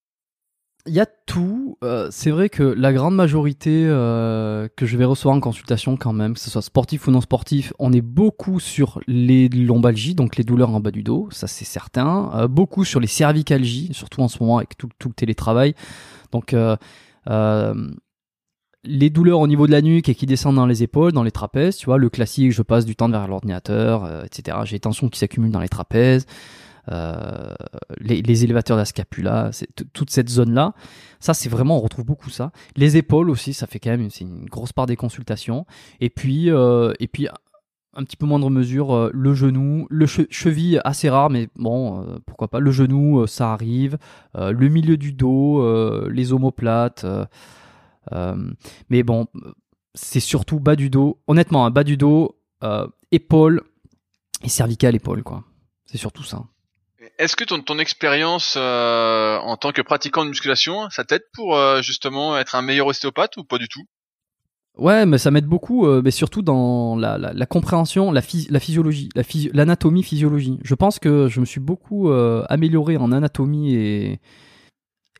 [0.87, 1.77] Il y a tout.
[1.83, 6.13] Euh, c'est vrai que la grande majorité euh, que je vais recevoir en consultation quand
[6.13, 10.37] même, que ce soit sportif ou non sportif, on est beaucoup sur les lombalgies, donc
[10.37, 12.31] les douleurs en bas du dos, ça c'est certain.
[12.35, 15.75] Euh, beaucoup sur les cervicalgies, surtout en ce moment avec tout, le télétravail.
[16.31, 16.55] Donc
[18.83, 21.31] les douleurs au niveau de la nuque et qui descendent dans les épaules, dans les
[21.31, 24.57] trapèzes, tu vois, le classique, je passe du temps derrière l'ordinateur, etc.
[24.63, 26.25] J'ai les tensions qui s'accumulent dans les trapèzes.
[26.87, 29.51] Les, élévateurs de la scapula,
[29.93, 30.73] toute cette zone-là.
[31.19, 32.51] Ça, c'est vraiment, on retrouve beaucoup ça.
[32.75, 35.65] Les épaules aussi, ça fait quand même une grosse part des consultations.
[35.99, 37.27] Et puis, et puis
[37.93, 42.59] un petit peu moindre mesure le genou, le cheville assez rare, mais bon, pourquoi pas.
[42.59, 43.97] Le genou, ça arrive.
[44.35, 47.05] le milieu du dos, les omoplates.
[48.89, 49.27] mais bon,
[49.93, 51.19] c'est surtout bas du dos.
[51.27, 53.63] Honnêtement, hein, bas du dos, euh, épaule
[54.43, 55.43] et cervical épaule, quoi.
[55.85, 56.43] C'est surtout ça.
[57.21, 61.81] Est-ce que ton, expérience euh, en tant que pratiquant de musculation, ça t'aide pour euh,
[61.81, 63.83] justement être un meilleur ostéopathe ou pas du tout?
[64.77, 69.09] Ouais, mais ça m'aide beaucoup, mais surtout dans la, la, compréhension, la, la physiologie,
[69.53, 70.59] l'anatomie, physiologie.
[70.63, 74.21] Je pense que je me suis beaucoup amélioré en anatomie et,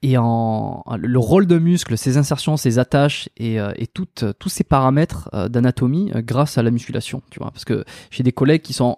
[0.04, 4.50] et en le rôle de muscle, ses insertions, ses attaches et, euh, et toutes, tous
[4.50, 7.52] ces paramètres euh, d'anatomie euh, grâce à la musculation, tu vois.
[7.52, 8.98] Parce que j'ai des collègues qui sont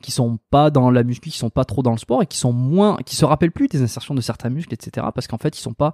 [0.00, 2.38] qui sont pas dans la muscu, qui sont pas trop dans le sport et qui
[2.38, 5.06] sont moins, qui se rappellent plus des insertions de certains muscles, etc.
[5.14, 5.92] Parce qu'en fait, ils sont pas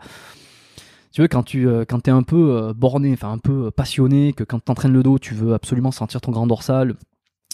[1.10, 4.62] tu veux, quand tu quand es un peu borné, enfin un peu passionné, que quand
[4.64, 6.94] tu entraînes le dos, tu veux absolument sentir ton grand dorsal,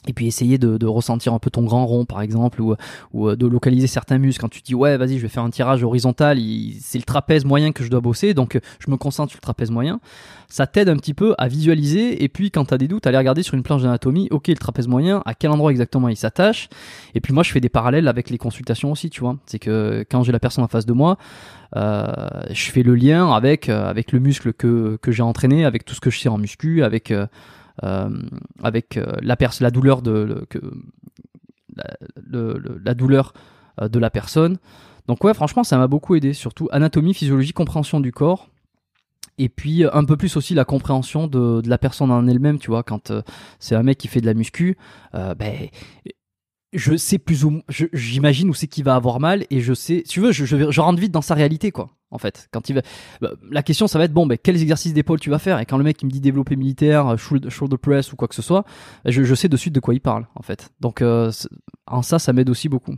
[0.07, 2.75] et puis essayer de, de, ressentir un peu ton grand rond par exemple ou,
[3.13, 4.41] ou euh, de localiser certains muscles.
[4.41, 6.39] Quand tu dis ouais vas-y je vais faire un tirage horizontal
[6.81, 9.71] c'est le trapèze moyen que je dois bosser donc je me concentre sur le trapèze
[9.71, 10.01] moyen.
[10.49, 13.19] Ça t'aide un petit peu à visualiser et puis quand tu as des doutes aller
[13.19, 14.29] regarder sur une planche d'anatomie.
[14.31, 16.69] Ok le trapèze moyen à quel endroit exactement il s'attache?
[17.15, 19.37] Et puis moi je fais des parallèles avec les consultations aussi tu vois.
[19.47, 21.19] C'est que quand j'ai la personne en face de moi
[21.77, 22.07] euh,
[22.51, 25.95] je fais le lien avec euh, avec le muscle que, que j'ai entraîné avec tout
[25.95, 27.27] ce que je sais en muscu avec euh, euh,
[27.83, 30.47] avec euh, la, la douleur de
[31.75, 33.33] la, douleur
[33.81, 34.59] euh, de la personne.
[35.09, 38.49] Donc ouais, franchement, ça m'a beaucoup aidé, surtout anatomie, physiologie, compréhension du corps.
[39.37, 42.71] Et puis un peu plus aussi la compréhension de, de la personne en elle-même, tu
[42.71, 43.13] vois, quand
[43.59, 44.77] c'est un mec qui fait de la muscu,
[45.13, 45.69] ben
[46.75, 47.63] je sais plus ou
[47.93, 51.13] j'imagine où c'est qu'il va avoir mal et je sais, tu veux, je, rentre vite
[51.13, 51.91] dans sa réalité, quoi.
[52.11, 52.83] En fait, quand il va,
[53.21, 55.59] bah, la question ça va être bon, ben quels exercices d'épaule tu vas faire?
[55.59, 58.35] Et quand le mec il me dit développer militaire, euh, shoulder, press ou quoi que
[58.35, 58.65] ce soit,
[59.05, 60.71] je, je sais de suite de quoi il parle, en fait.
[60.81, 61.33] Donc euh,
[61.87, 62.97] en ça, ça m'aide aussi beaucoup.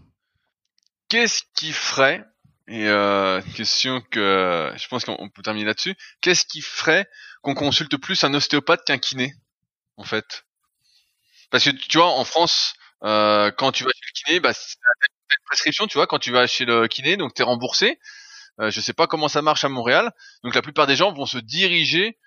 [1.09, 2.25] Qu'est-ce qui ferait
[2.69, 5.95] et euh, question que je pense qu'on peut terminer là-dessus.
[6.21, 7.09] Qu'est-ce qui ferait
[7.43, 9.35] qu'on consulte plus un ostéopathe qu'un kiné,
[9.97, 10.45] en fait?
[11.51, 12.75] Parce que tu vois, en France,
[13.05, 14.77] euh, quand tu vas chez le kiné, bah, c'est
[15.31, 17.99] une prescription, tu vois, quand tu vas chez le kiné, donc tu es remboursé.
[18.61, 20.13] Euh, je sais pas comment ça marche à Montréal.
[20.43, 22.19] Donc la plupart des gens vont se diriger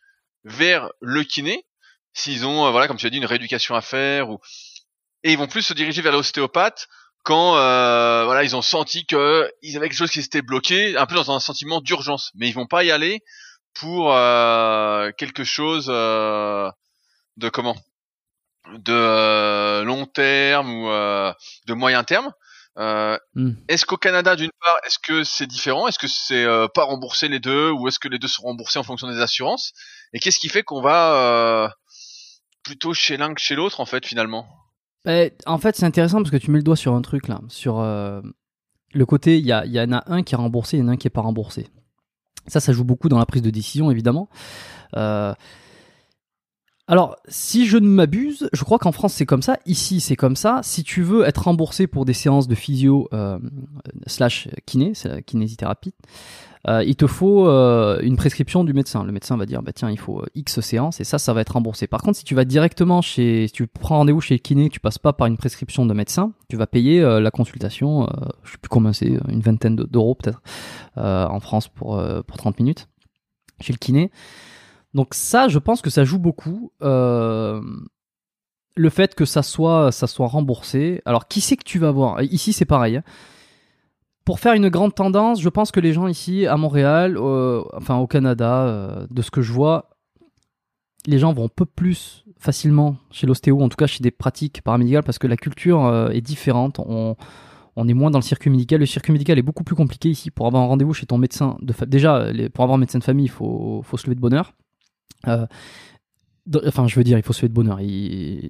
[0.44, 1.66] vers le kiné
[2.14, 4.40] s'ils ont, euh, voilà, comme tu as dit, une rééducation à faire ou
[5.24, 6.88] et ils vont plus se diriger vers l'ostéopathe
[7.24, 11.06] quand euh, voilà ils ont senti que ils avaient quelque chose qui s'était bloqué, un
[11.06, 12.32] peu dans un sentiment d'urgence.
[12.36, 13.22] Mais ils vont pas y aller
[13.74, 16.70] pour euh, quelque chose euh,
[17.38, 17.76] de comment?
[18.78, 21.34] De euh, long terme ou euh,
[21.68, 22.32] de moyen terme.
[22.78, 23.52] Euh, hmm.
[23.68, 25.88] Est-ce qu'au Canada, d'une part, est-ce que c'est différent?
[25.88, 28.84] Est-ce que c'est pas remboursé les deux ou est-ce que les deux sont remboursés en
[28.84, 29.74] fonction des assurances?
[30.14, 31.74] Et qu'est-ce qui fait qu'on va
[32.64, 34.48] plutôt chez l'un que chez l'autre en fait finalement?
[35.04, 37.42] Bah, En fait, c'est intéressant parce que tu mets le doigt sur un truc là,
[37.50, 40.88] sur le côté, il y, y, en a un qui est remboursé, il y en
[40.88, 41.68] a un qui est pas remboursé.
[42.48, 44.30] Ça, ça joue beaucoup dans la prise de décision évidemment.
[46.90, 50.16] Euh, alors, si je ne m'abuse, je crois qu'en France c'est comme ça, ici c'est
[50.16, 50.60] comme ça.
[50.64, 53.38] Si tu veux être remboursé pour des séances de physio euh,
[54.08, 55.94] slash kiné, c'est la kinésithérapie,
[56.68, 59.04] euh, il te faut euh, une prescription du médecin.
[59.04, 61.54] Le médecin va dire bah tiens il faut X séances et ça ça va être
[61.54, 61.88] remboursé.
[61.88, 64.80] Par contre si tu vas directement chez, si tu prends rendez-vous chez le kiné, tu
[64.80, 68.10] passes pas par une prescription de médecin, tu vas payer la consultation,
[68.44, 70.42] je sais plus combien c'est, une vingtaine d'euros peut-être
[70.98, 72.88] en France pour pour 30 minutes
[73.62, 74.12] chez le kiné.
[74.94, 76.72] Donc ça, je pense que ça joue beaucoup.
[76.82, 77.62] Euh,
[78.76, 81.02] le fait que ça soit, remboursé.
[81.06, 82.22] Alors, qui c'est que tu vas voir?
[82.24, 82.98] Ici, c'est pareil.
[82.98, 83.04] Hein.
[84.26, 87.98] Pour faire une grande tendance, je pense que les gens ici, à Montréal, euh, enfin
[87.98, 89.90] au Canada, euh, de ce que je vois,
[91.08, 94.62] les gens vont un peu plus facilement chez l'ostéo, en tout cas chez des pratiques
[94.62, 96.80] paramédicales, parce que la culture est différente.
[96.80, 97.16] On,
[97.88, 98.82] est moins dans le circuit médical.
[98.82, 100.32] Le circuit médical est beaucoup plus compliqué ici.
[100.32, 103.26] Pour avoir un rendez-vous chez ton médecin, de déjà, pour avoir un médecin de famille,
[103.26, 104.34] il faut, se lever de bonne.
[104.34, 104.44] Euh,
[106.66, 107.80] enfin, je veux dire, il faut se faire de bonheur.
[107.82, 108.50] Il,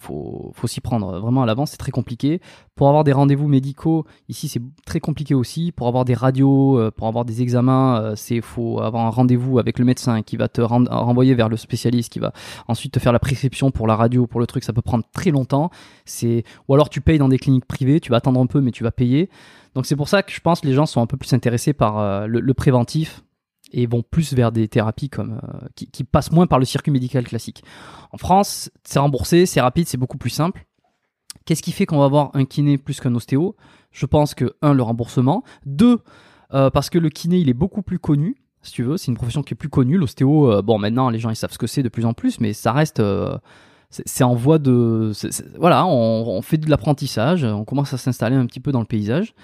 [0.00, 1.72] faut, s'y prendre vraiment à l'avance.
[1.72, 2.40] C'est très compliqué.
[2.74, 5.72] Pour avoir des rendez-vous médicaux, ici, c'est très compliqué aussi.
[5.72, 9.58] Pour avoir des radios, euh, pour avoir des examens, euh, c'est faut avoir un rendez-vous
[9.58, 12.32] avec le médecin qui va te renvoyer vers le spécialiste, qui va
[12.68, 14.64] ensuite te faire la prescription pour la radio, pour le truc.
[14.64, 15.70] Ça peut prendre très longtemps.
[16.04, 18.00] C'est ou alors tu payes dans des cliniques privées.
[18.00, 19.28] Tu vas attendre un peu, mais tu vas payer.
[19.74, 21.74] Donc c'est pour ça que je pense que les gens sont un peu plus intéressés
[21.74, 23.22] par le préventif
[23.76, 27.24] et vont plus vers des thérapies comme euh, qui, passent moins par le circuit médical
[27.24, 27.62] classique.
[28.10, 30.64] En France, c'est remboursé, c'est rapide, c'est beaucoup plus simple.
[31.44, 33.54] Qu'est-ce qui fait qu'on va avoir un kiné plus qu'un ostéo?
[33.92, 35.44] Je pense que, un, le remboursement.
[35.66, 36.00] Deux,
[36.54, 38.96] euh, parce que le kiné, il est beaucoup plus connu, si tu veux.
[38.96, 39.98] C'est une profession qui est plus connue.
[39.98, 42.40] L'ostéo, euh, bon, maintenant, les gens, ils savent ce que c'est de plus en plus,
[42.40, 43.02] mais ça reste.
[43.90, 45.12] C'est en voie de.
[45.58, 49.34] voilà, on, fait de l'apprentissage, on commence à s'installer un petit peu dans le paysage.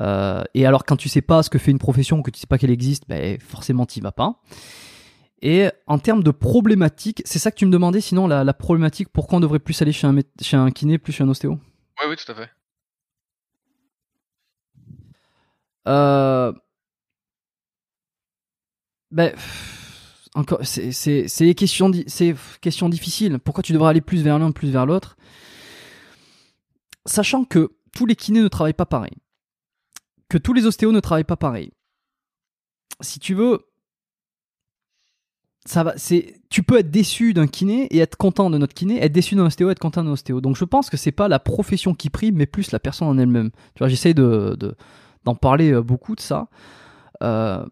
[0.00, 2.58] Et alors, quand tu sais pas ce que fait une profession, que tu sais pas
[2.58, 4.40] qu'elle existe, ben, forcément, tu vas pas.
[5.42, 9.38] Et en termes de problématique, c'est ça que tu me demandais, sinon, la, problématique, pourquoi
[9.38, 11.58] on devrait plus aller chez un, chez un kiné, plus chez un ostéo?
[12.00, 12.50] Oui, oui, tout à fait.
[15.88, 16.52] Euh...
[19.10, 19.32] Ben,
[20.34, 21.90] encore, c'est des questions,
[22.60, 23.38] questions difficiles.
[23.38, 25.16] Pourquoi tu devrais aller plus vers l'un, plus vers l'autre?
[27.04, 29.16] Sachant que tous les kinés ne travaillent pas pareil,
[30.28, 31.72] que tous les ostéos ne travaillent pas pareil.
[33.00, 33.66] Si tu veux,
[35.66, 39.02] ça va, c'est, tu peux être déçu d'un kiné et être content de notre kiné,
[39.02, 40.40] être déçu d'un ostéo et être content d'un ostéo.
[40.40, 43.18] Donc je pense que c'est pas la profession qui prime, mais plus la personne en
[43.18, 43.50] elle-même.
[43.74, 44.56] Tu vois, j'essaye de,
[45.24, 46.48] d'en parler euh, beaucoup de ça.
[47.22, 47.64] Euh,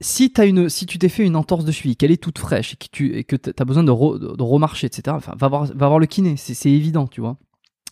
[0.00, 2.74] si, as une, si tu t'es fait une entorse de cheville, qu'elle est toute fraîche
[2.74, 5.98] et que tu et que as besoin de, remarcher, etc., enfin, va, voir, va voir
[5.98, 7.36] le kiné, c'est évident, tu vois.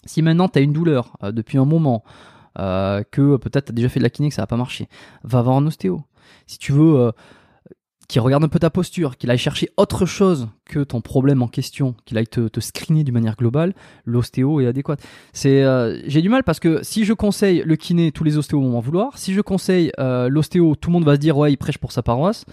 [0.07, 2.05] Si maintenant tu as une douleur euh, depuis un moment,
[2.57, 4.89] que peut-être tu as déjà fait de la kiné que ça va pas marcher,
[5.25, 6.03] va voir un ostéo.
[6.47, 7.13] Si tu veux
[8.11, 11.49] qui regarde un peu ta posture, qu'il aille chercher autre chose que ton problème en
[11.49, 13.73] question, qu'il aille te, screener d'une manière globale,
[14.05, 14.97] l'ostéo est adéquat.
[15.33, 18.61] C'est, euh, j'ai du mal parce que si je conseille le kiné, tous les ostéos
[18.61, 19.17] vont m'en vouloir.
[19.17, 21.93] Si je conseille euh, l'ostéo, tout le monde va se dire ouais, il prêche pour
[21.93, 22.47] sa paroisse.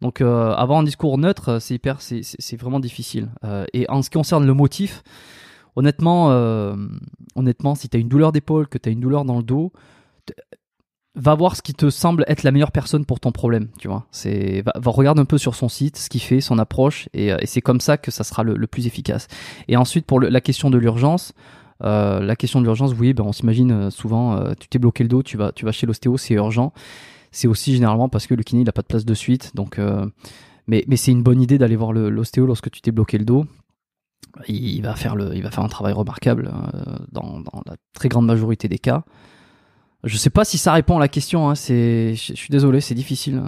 [0.00, 3.28] Donc euh, avoir un discours neutre, c'est hyper, c'est, c'est vraiment difficile.
[3.72, 5.02] et en ce qui concerne le motif,
[5.76, 6.28] honnêtement,
[7.34, 9.72] honnêtement, si tu as une douleur d'épaule, que tu as une douleur dans le dos,
[11.14, 14.06] va voir ce qui te semble être la meilleure personne pour ton problème, tu vois.
[14.10, 17.36] C'est va, regarde un peu sur son site ce qu'il fait, son approche, et, euh,
[17.44, 19.28] c'est comme ça que ça sera le, plus efficace.
[19.68, 21.34] Et ensuite pour la question de l'urgence,
[21.84, 25.02] euh, la question de l'urgence, oui, ben on s'imagine euh, souvent, euh, tu t'es bloqué
[25.04, 26.72] le dos, tu vas tu vas chez l'ostéo, c'est urgent.
[27.30, 29.80] C'est aussi généralement parce que le kiné il a pas de place de suite, donc
[30.66, 33.46] mais c'est une bonne idée d'aller voir l'ostéo lorsque tu t'es bloqué le dos.
[34.48, 36.50] Il, va faire le, il va faire un travail remarquable
[37.10, 39.04] dans, dans la très grande majorité des cas.
[40.04, 41.48] Je sais pas si ça répond à la question.
[41.48, 41.54] Hein.
[41.54, 43.42] C'est, je suis désolé, c'est difficile.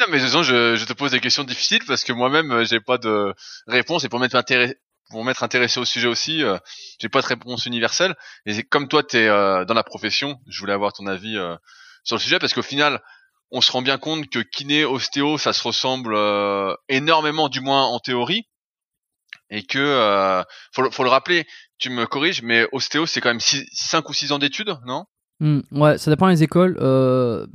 [0.00, 2.80] Non, mais de je, je te pose des questions difficiles parce que moi-même, euh, j'ai
[2.80, 3.34] pas de
[3.66, 4.76] réponse et pour m'être intéressé,
[5.10, 6.58] pour m'être intéressé au sujet aussi, euh,
[7.00, 8.14] j'ai pas de réponse universelle.
[8.46, 11.38] Et comme toi, tu es euh, dans la profession, je voulais avoir ton avis
[12.04, 13.00] sur le sujet parce qu'au final,
[13.50, 16.16] on se rend bien compte que kiné, ostéo, ça se ressemble
[16.88, 18.46] énormément, du moins en théorie,
[19.50, 21.46] et que faut, faut le rappeler.
[21.78, 25.06] Tu me corriges, mais ostéo, c'est quand même 5 ou 6 ans d'études, non?
[25.40, 26.76] Hmm, ouais, ça dépend des écoles.
[26.80, 27.46] Euh,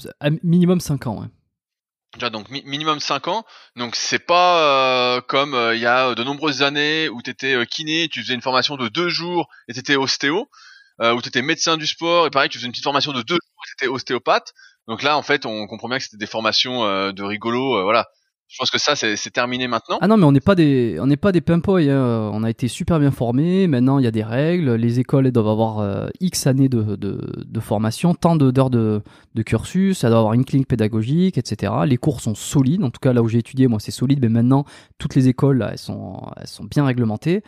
[0.44, 1.28] minimum 5 ans, ouais.
[2.14, 3.46] Déjà, donc minimum 5 ans.
[3.76, 7.66] Donc c'est pas euh, comme euh, il y a de nombreuses années où tu étais
[7.68, 10.50] kiné, tu faisais une formation de 2 jours et tu étais ostéo,
[11.00, 13.36] où tu étais médecin du sport et pareil, tu faisais une petite formation de 2
[13.36, 14.54] jours et tu étais ostéopathe.
[14.88, 18.08] Donc là, en fait, on comprend bien que c'était des formations de rigolo, voilà.
[18.50, 20.00] Je pense que ça, c'est terminé maintenant.
[20.02, 21.43] Ah non, mais on n'est pas des, on n'est pas des.
[21.47, 22.32] Hein.
[22.34, 23.68] On a été super bien formés.
[23.68, 24.74] Maintenant, il y a des règles.
[24.74, 29.04] Les écoles elles doivent avoir euh, X années de, de, formation, tant d'heures de,
[29.36, 30.00] de, cursus.
[30.00, 31.72] Ça doit avoir une clinique pédagogique, etc.
[31.86, 32.84] Les cours sont solides.
[32.84, 34.20] En tout cas, là où j'ai étudié, moi, c'est solide.
[34.20, 34.66] Mais maintenant,
[34.97, 37.43] toutes les écoles, là, elles sont, elles sont bien réglementées.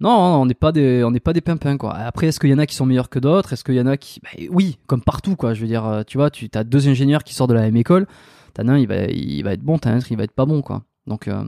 [0.00, 1.94] Non, on n'est pas des, on n'est pas des pimpins quoi.
[1.94, 3.54] Après, est-ce qu'il y en a qui sont meilleurs que d'autres?
[3.54, 5.54] Est-ce qu'il y en a qui, bah, oui, comme partout quoi.
[5.54, 7.76] Je veux dire, euh, tu vois, tu as deux ingénieurs qui sortent de la même
[7.76, 8.06] école
[8.54, 10.46] t'as un, il va, il va être bon, t'as un autre, il va être pas
[10.46, 10.82] bon, quoi.
[11.06, 11.44] Donc, euh,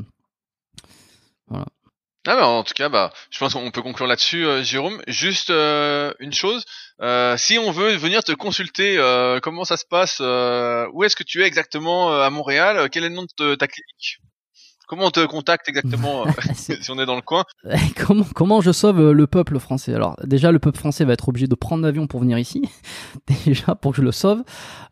[1.48, 1.66] voilà.
[2.26, 5.00] Ah en tout cas, bah, je pense qu'on peut conclure là-dessus, euh, Jérôme.
[5.08, 6.64] Juste euh, une chose,
[7.38, 8.96] si on veut venir te consulter,
[9.42, 13.14] comment ça se passe Où est-ce que tu es exactement à Montréal Quel est le
[13.14, 14.20] nom de ta clinique?
[14.90, 17.44] Comment on te contacte exactement euh, si on est dans le coin
[17.96, 19.94] comment, comment je sauve euh, le peuple français?
[19.94, 22.68] Alors déjà, le peuple français va être obligé de prendre l'avion pour venir ici.
[23.46, 24.42] déjà, pour que je le sauve.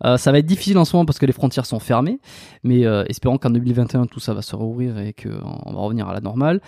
[0.04, 2.20] Euh, ça va être difficile en ce moment parce que les frontières sont fermées.
[2.62, 6.20] Mais espérons qu'en 2021, tout ça va se rouvrir et qu'on va revenir à la
[6.20, 6.60] normale.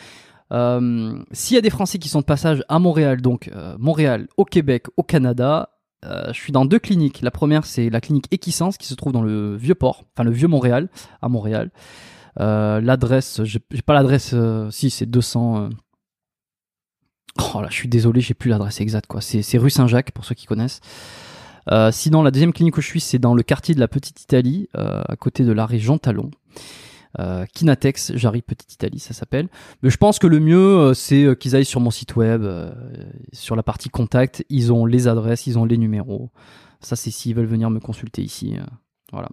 [1.30, 4.86] S'il y a des Français qui sont de passage à Montréal, donc Montréal, au Québec,
[4.96, 5.70] au Canada,
[6.02, 7.22] je suis dans deux cliniques.
[7.22, 10.32] La première, c'est la clinique Equisens qui se trouve dans le vieux port, enfin le
[10.32, 10.88] vieux Montréal,
[11.22, 11.70] à Montréal.
[12.38, 15.64] Euh, l'adresse, j'ai pas l'adresse, euh, si c'est 200.
[15.64, 15.68] Euh.
[17.54, 19.20] Oh là, je suis désolé, j'ai plus l'adresse exacte quoi.
[19.20, 20.80] C'est rue Saint-Jacques pour ceux qui connaissent.
[21.92, 24.68] sinon, la deuxième clinique où je suis, c'est dans le quartier de la Petite Italie,
[24.74, 26.30] à côté de la région Talon.
[27.54, 29.48] Kinatex, j'arrive Petite Italie, ça s'appelle.
[29.82, 32.44] Mais je pense que le mieux, c'est qu'ils aillent sur mon site web,
[33.32, 36.30] sur la partie contact, ils ont les adresses, ils ont les numéros.
[36.80, 38.56] Ça, c'est s'ils veulent venir me consulter ici.
[39.12, 39.28] voilà.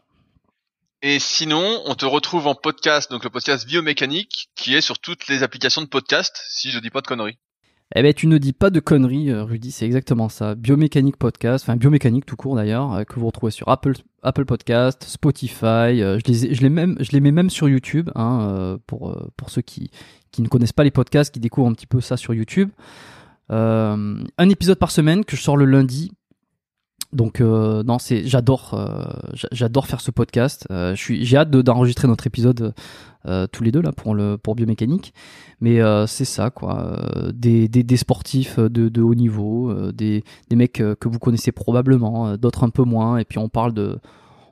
[1.04, 5.28] Et sinon, on te retrouve en podcast, donc le podcast biomécanique, qui est sur toutes
[5.28, 7.38] les applications de podcast, si je dis pas de conneries.
[7.96, 10.56] Eh ben, tu ne dis pas de conneries, euh, Rudy, c'est exactement ça.
[10.56, 13.94] Biomécanique podcast, enfin biomécanique tout court d'ailleurs, euh, que vous retrouvez sur Apple,
[14.24, 16.02] Apple Podcast, Spotify.
[16.02, 16.68] euh, je, les, je,
[17.20, 19.16] mets même sur YouTube, hein, pour,
[19.50, 19.92] ceux qui,
[20.40, 22.72] ne connaissent pas les podcasts, qui découvrent un petit peu ça sur YouTube.
[23.50, 26.12] Un épisode par semaine que je sors le lundi.
[27.14, 30.68] Donc euh, non, c'est j'adore, euh, j'a- j'adore faire ce podcast.
[30.72, 32.74] Euh, je suis, j'ai hâte de- d'enregistrer notre épisode
[33.52, 35.14] tous les deux là pour le pour biomécanique.
[35.60, 36.98] Mais c'est ça quoi,
[37.34, 42.38] des, des, des sportifs de, de haut niveau, des, des mecs que vous connaissez probablement,
[42.38, 43.18] d'autres un peu moins.
[43.18, 44.00] Et puis on parle de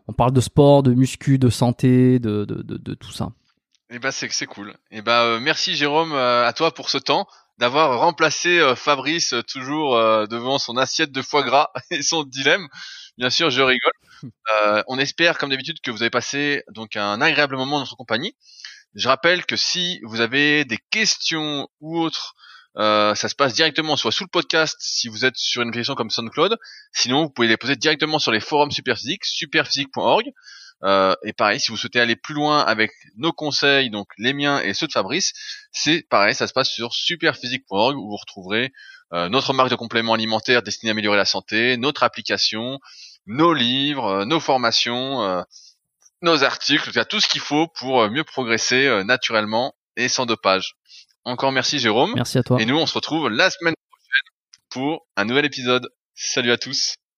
[0.09, 3.29] on parle de sport, de muscu, de santé, de de, de, tout ça.
[3.91, 4.73] Et bah c'est cool.
[4.91, 7.27] Et bah euh, merci Jérôme à toi pour ce temps
[7.57, 12.23] d'avoir remplacé euh, Fabrice euh, toujours euh, devant son assiette de foie gras et son
[12.23, 12.67] dilemme.
[13.17, 13.91] Bien sûr, je rigole.
[14.63, 17.95] Euh, on espère comme d'habitude que vous avez passé donc un agréable moment dans notre
[17.95, 18.33] compagnie.
[18.95, 22.33] Je rappelle que si vous avez des questions ou autres,
[22.77, 25.95] euh, ça se passe directement soit sous le podcast si vous êtes sur une application
[25.95, 26.57] comme SoundCloud.
[26.91, 30.25] Sinon, vous pouvez les poser directement sur les forums Superphysique, superphysique.org.
[30.84, 34.59] Euh, et pareil, si vous souhaitez aller plus loin avec nos conseils, donc les miens
[34.59, 35.34] et ceux de Fabrice,
[35.71, 38.71] c'est pareil, ça se passe sur superphysique.org où vous retrouverez
[39.13, 42.80] euh, notre marque de compléments alimentaires destinée à améliorer la santé, notre application,
[43.26, 45.41] nos livres, euh, nos formations, euh,
[46.21, 50.76] nos articles, tout ce qu'il faut pour euh, mieux progresser euh, naturellement et sans dopage.
[51.23, 52.13] Encore merci Jérôme.
[52.15, 52.61] Merci à toi.
[52.61, 54.36] Et nous, on se retrouve la semaine prochaine
[54.69, 55.89] pour un nouvel épisode.
[56.15, 56.95] Salut à tous.